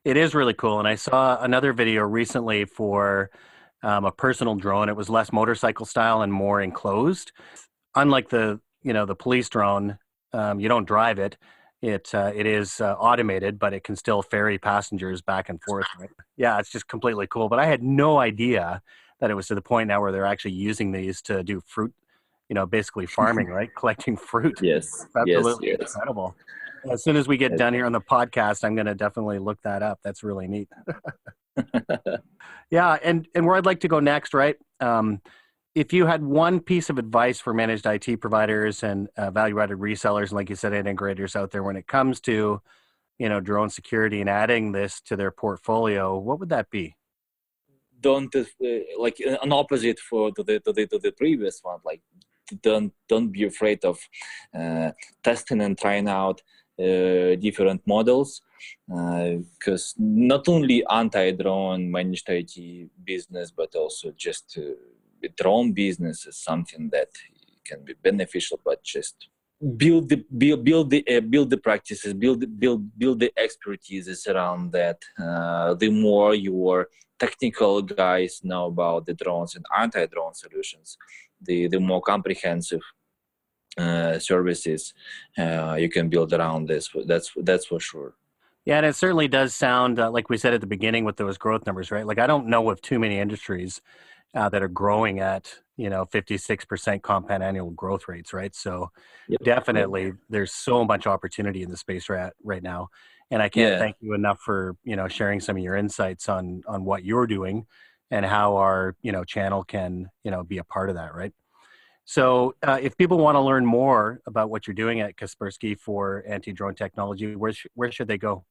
It 0.05 0.15
is 0.17 0.34
really 0.34 0.53
cool, 0.53 0.79
and 0.79 0.88
I 0.88 0.95
saw 0.95 1.41
another 1.41 1.73
video 1.73 2.03
recently 2.03 2.65
for 2.65 3.29
um, 3.84 4.05
a 4.05 4.12
personal 4.12 4.55
drone. 4.55 4.89
It 4.89 4.95
was 4.95 5.10
less 5.10 5.32
motorcycle 5.32 5.86
style 5.86 6.21
and 6.21 6.32
more 6.32 6.62
enclosed. 6.62 7.32
Unlike 7.95 8.29
the 8.29 8.60
you 8.82 8.93
know 8.93 9.05
the 9.05 9.15
police 9.15 9.49
drone, 9.49 9.97
um, 10.34 10.60
you 10.60 10.69
don't 10.69 10.88
drive 10.88 11.19
it 11.19 11.38
it 11.81 12.13
uh, 12.13 12.31
it 12.35 12.45
is 12.45 12.81
uh, 12.81 12.93
automated, 12.93 13.57
but 13.57 13.73
it 13.73 13.83
can 13.83 13.95
still 13.95 14.21
ferry 14.21 14.57
passengers 14.57 15.21
back 15.21 15.49
and 15.49 15.61
forth. 15.63 15.85
Right? 15.99 16.09
Yeah, 16.37 16.59
it's 16.59 16.69
just 16.69 16.87
completely 16.87 17.27
cool. 17.27 17.49
But 17.49 17.59
I 17.59 17.65
had 17.65 17.83
no 17.83 18.19
idea 18.19 18.81
that 19.19 19.31
it 19.31 19.33
was 19.33 19.47
to 19.47 19.55
the 19.55 19.61
point 19.61 19.87
now 19.87 20.01
where 20.01 20.11
they're 20.11 20.25
actually 20.25 20.51
using 20.51 20.91
these 20.91 21.21
to 21.23 21.43
do 21.43 21.61
fruit, 21.65 21.93
you 22.47 22.53
know, 22.53 22.65
basically 22.65 23.05
farming, 23.05 23.47
right? 23.59 23.69
Collecting 23.75 24.17
fruit. 24.17 24.59
Yes, 24.61 25.05
absolutely 25.15 25.69
yes, 25.69 25.77
yes. 25.81 25.95
incredible. 25.95 26.35
As 26.89 27.03
soon 27.03 27.17
as 27.17 27.27
we 27.27 27.35
get 27.35 27.57
done 27.57 27.73
here 27.73 27.85
on 27.85 27.91
the 27.91 27.99
podcast, 27.99 28.63
I'm 28.63 28.73
going 28.73 28.87
to 28.87 28.95
definitely 28.95 29.39
look 29.39 29.61
that 29.63 29.83
up. 29.83 29.99
That's 30.01 30.23
really 30.23 30.47
neat. 30.47 30.69
yeah, 32.69 32.97
and 33.03 33.27
and 33.35 33.45
where 33.45 33.55
I'd 33.55 33.65
like 33.65 33.81
to 33.81 33.89
go 33.89 33.99
next, 33.99 34.33
right? 34.33 34.55
Um, 34.79 35.21
if 35.75 35.93
you 35.93 36.05
had 36.05 36.23
one 36.23 36.60
piece 36.60 36.89
of 36.89 36.97
advice 36.97 37.39
for 37.39 37.53
managed 37.53 37.86
IT 37.86 38.19
providers 38.19 38.84
and 38.84 39.08
uh, 39.17 39.32
value-added 39.32 39.77
resellers, 39.77 40.29
and 40.29 40.34
like 40.34 40.49
you 40.49 40.55
said, 40.55 40.73
integrators 40.73 41.36
out 41.36 41.51
there, 41.51 41.63
when 41.63 41.75
it 41.75 41.88
comes 41.88 42.19
to 42.21 42.62
you 43.17 43.29
know 43.29 43.39
drone 43.39 43.69
security 43.69 44.21
and 44.21 44.29
adding 44.29 44.71
this 44.71 45.01
to 45.01 45.15
their 45.15 45.32
portfolio, 45.32 46.17
what 46.17 46.39
would 46.39 46.49
that 46.49 46.69
be? 46.69 46.95
Don't 48.01 48.34
uh, 48.36 48.43
like 48.97 49.19
an 49.19 49.51
opposite 49.51 49.99
for 49.99 50.32
the, 50.32 50.43
the, 50.43 50.73
the, 50.73 50.99
the 50.99 51.12
previous 51.12 51.60
one. 51.62 51.79
Like 51.84 52.01
don't 52.63 52.93
don't 53.08 53.29
be 53.29 53.43
afraid 53.43 53.86
of 53.86 53.99
uh, 54.58 54.91
testing 55.23 55.62
and 55.62 55.77
trying 55.77 56.08
out 56.08 56.41
uh, 56.79 57.36
different 57.36 57.86
models 57.86 58.41
because 58.88 59.93
uh, 59.97 60.01
not 60.01 60.47
only 60.47 60.84
anti-drone 60.89 61.91
managed 61.91 62.27
IT 62.29 62.89
business, 63.03 63.51
but 63.51 63.75
also 63.75 64.12
just 64.15 64.58
uh, 64.58 64.71
drone 65.27 65.73
business 65.73 66.25
is 66.25 66.38
something 66.38 66.89
that 66.91 67.10
can 67.65 67.84
be 67.84 67.93
beneficial, 68.01 68.60
but 68.63 68.84
just 68.84 69.27
build 69.75 70.08
the 70.08 70.23
build 70.38 70.63
build 70.63 70.89
the 70.89 71.03
uh, 71.08 71.19
build 71.19 71.49
the 71.49 71.58
practices, 71.58 72.13
build 72.13 72.60
build 72.60 72.97
build 72.97 73.19
the 73.19 73.32
expertise 73.38 74.27
around 74.27 74.71
that. 74.71 74.99
Uh, 75.21 75.73
the 75.73 75.89
more 75.89 76.34
your 76.34 76.88
technical 77.19 77.82
guys 77.82 78.39
know 78.43 78.67
about 78.67 79.05
the 79.05 79.13
drones 79.13 79.55
and 79.55 79.65
anti-drone 79.77 80.34
solutions, 80.34 80.97
the 81.41 81.67
the 81.67 81.79
more 81.79 82.01
comprehensive 82.01 82.82
uh, 83.77 84.19
services 84.19 84.93
uh, 85.38 85.75
you 85.79 85.89
can 85.89 86.10
build 86.10 86.34
around 86.34 86.67
this. 86.67 86.89
That's 87.05 87.32
that's 87.38 87.65
for 87.65 87.79
sure. 87.79 88.15
Yeah, 88.65 88.77
and 88.77 88.86
it 88.86 88.95
certainly 88.95 89.27
does 89.27 89.53
sound 89.53 89.99
uh, 89.99 90.12
like 90.12 90.29
we 90.29 90.38
said 90.38 90.53
at 90.53 90.62
the 90.62 90.67
beginning 90.67 91.03
with 91.05 91.17
those 91.17 91.38
growth 91.38 91.65
numbers, 91.65 91.91
right? 91.91 92.05
Like 92.05 92.19
I 92.19 92.27
don't 92.27 92.47
know 92.47 92.69
of 92.69 92.82
too 92.82 92.99
many 92.99 93.19
industries 93.19 93.82
uh, 94.35 94.49
that 94.49 94.61
are 94.61 94.67
growing 94.67 95.19
at 95.19 95.53
you 95.77 95.89
know 95.89 96.05
56% 96.05 97.01
compound 97.01 97.43
annual 97.43 97.71
growth 97.71 98.07
rates 98.07 98.33
right 98.33 98.53
so 98.53 98.91
yep. 99.27 99.41
definitely 99.43 100.13
there's 100.29 100.51
so 100.51 100.83
much 100.83 101.07
opportunity 101.07 101.63
in 101.63 101.69
the 101.69 101.77
space 101.77 102.09
right 102.09 102.33
right 102.43 102.61
now 102.61 102.89
and 103.31 103.41
i 103.41 103.49
can't 103.49 103.73
yeah. 103.73 103.79
thank 103.79 103.95
you 104.01 104.13
enough 104.13 104.39
for 104.39 104.75
you 104.83 104.95
know 104.95 105.07
sharing 105.07 105.39
some 105.39 105.55
of 105.55 105.63
your 105.63 105.75
insights 105.75 106.29
on 106.29 106.61
on 106.67 106.83
what 106.83 107.03
you're 107.03 107.27
doing 107.27 107.65
and 108.11 108.25
how 108.25 108.57
our 108.57 108.95
you 109.01 109.11
know 109.11 109.23
channel 109.23 109.63
can 109.63 110.09
you 110.23 110.31
know 110.31 110.43
be 110.43 110.57
a 110.57 110.63
part 110.63 110.89
of 110.89 110.95
that 110.95 111.15
right 111.15 111.33
so 112.05 112.55
uh, 112.63 112.79
if 112.81 112.97
people 112.97 113.19
want 113.19 113.35
to 113.35 113.39
learn 113.39 113.63
more 113.63 114.19
about 114.25 114.49
what 114.49 114.65
you're 114.65 114.73
doing 114.73 114.99
at 114.99 115.15
kaspersky 115.15 115.79
for 115.79 116.23
anti-drone 116.27 116.73
technology 116.73 117.35
where, 117.35 117.53
sh- 117.53 117.67
where 117.75 117.91
should 117.91 118.07
they 118.07 118.17
go 118.17 118.43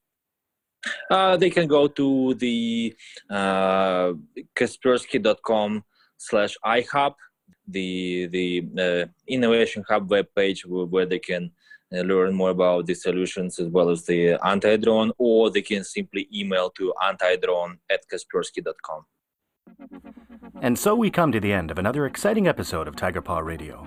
uh, 1.11 1.37
they 1.37 1.51
can 1.51 1.67
go 1.67 1.89
to 1.89 2.35
the 2.35 2.95
uh, 3.31 4.13
kaspersky.com 4.55 5.85
slash 6.17 6.57
ihub, 6.65 7.15
the 7.67 8.27
the 8.27 8.69
uh, 8.79 9.07
innovation 9.27 9.85
hub 9.89 10.09
webpage 10.09 10.65
where, 10.65 11.07
they 11.07 11.19
can 11.19 11.51
uh, 11.93 12.01
learn 12.01 12.35
more 12.35 12.51
about 12.51 12.87
the 12.87 12.95
solutions 12.95 13.59
as 13.59 13.69
well 13.69 13.91
as 13.91 14.05
the 14.07 14.39
anti-drone, 14.45 15.13
or 15.19 15.51
they 15.51 15.63
can 15.63 15.85
simply 15.85 16.29
email 16.35 16.71
to 16.71 16.93
anti-drone 17.07 17.79
at 17.91 18.01
kaspersky.com. 18.11 19.05
And 20.61 20.79
so 20.79 20.95
we 20.95 21.11
come 21.11 21.31
to 21.33 21.41
the 21.41 21.53
end 21.53 21.71
of 21.71 21.79
another 21.79 22.07
exciting 22.07 22.49
episode 22.49 22.89
of 22.89 22.97
Tigerpaw 22.97 23.41
Radio. 23.41 23.87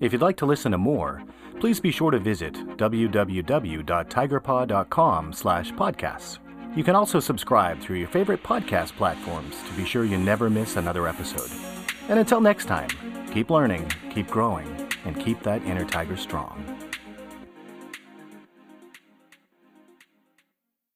If 0.00 0.12
you'd 0.12 0.22
like 0.22 0.36
to 0.38 0.46
listen 0.46 0.72
to 0.72 0.78
more, 0.78 1.22
please 1.60 1.80
be 1.80 1.90
sure 1.90 2.10
to 2.10 2.18
visit 2.18 2.54
www.tigerpaw.com 2.54 5.32
slash 5.32 5.72
podcasts. 5.72 6.38
You 6.76 6.84
can 6.84 6.94
also 6.94 7.20
subscribe 7.20 7.80
through 7.80 7.96
your 7.96 8.08
favorite 8.08 8.42
podcast 8.42 8.94
platforms 8.96 9.56
to 9.66 9.72
be 9.72 9.86
sure 9.86 10.04
you 10.04 10.18
never 10.18 10.50
miss 10.50 10.76
another 10.76 11.08
episode. 11.08 11.50
And 12.08 12.18
until 12.18 12.40
next 12.40 12.66
time, 12.66 12.90
keep 13.32 13.50
learning, 13.50 13.90
keep 14.10 14.28
growing, 14.28 14.68
and 15.04 15.18
keep 15.18 15.42
that 15.42 15.64
inner 15.64 15.86
tiger 15.86 16.16
strong. 16.16 16.75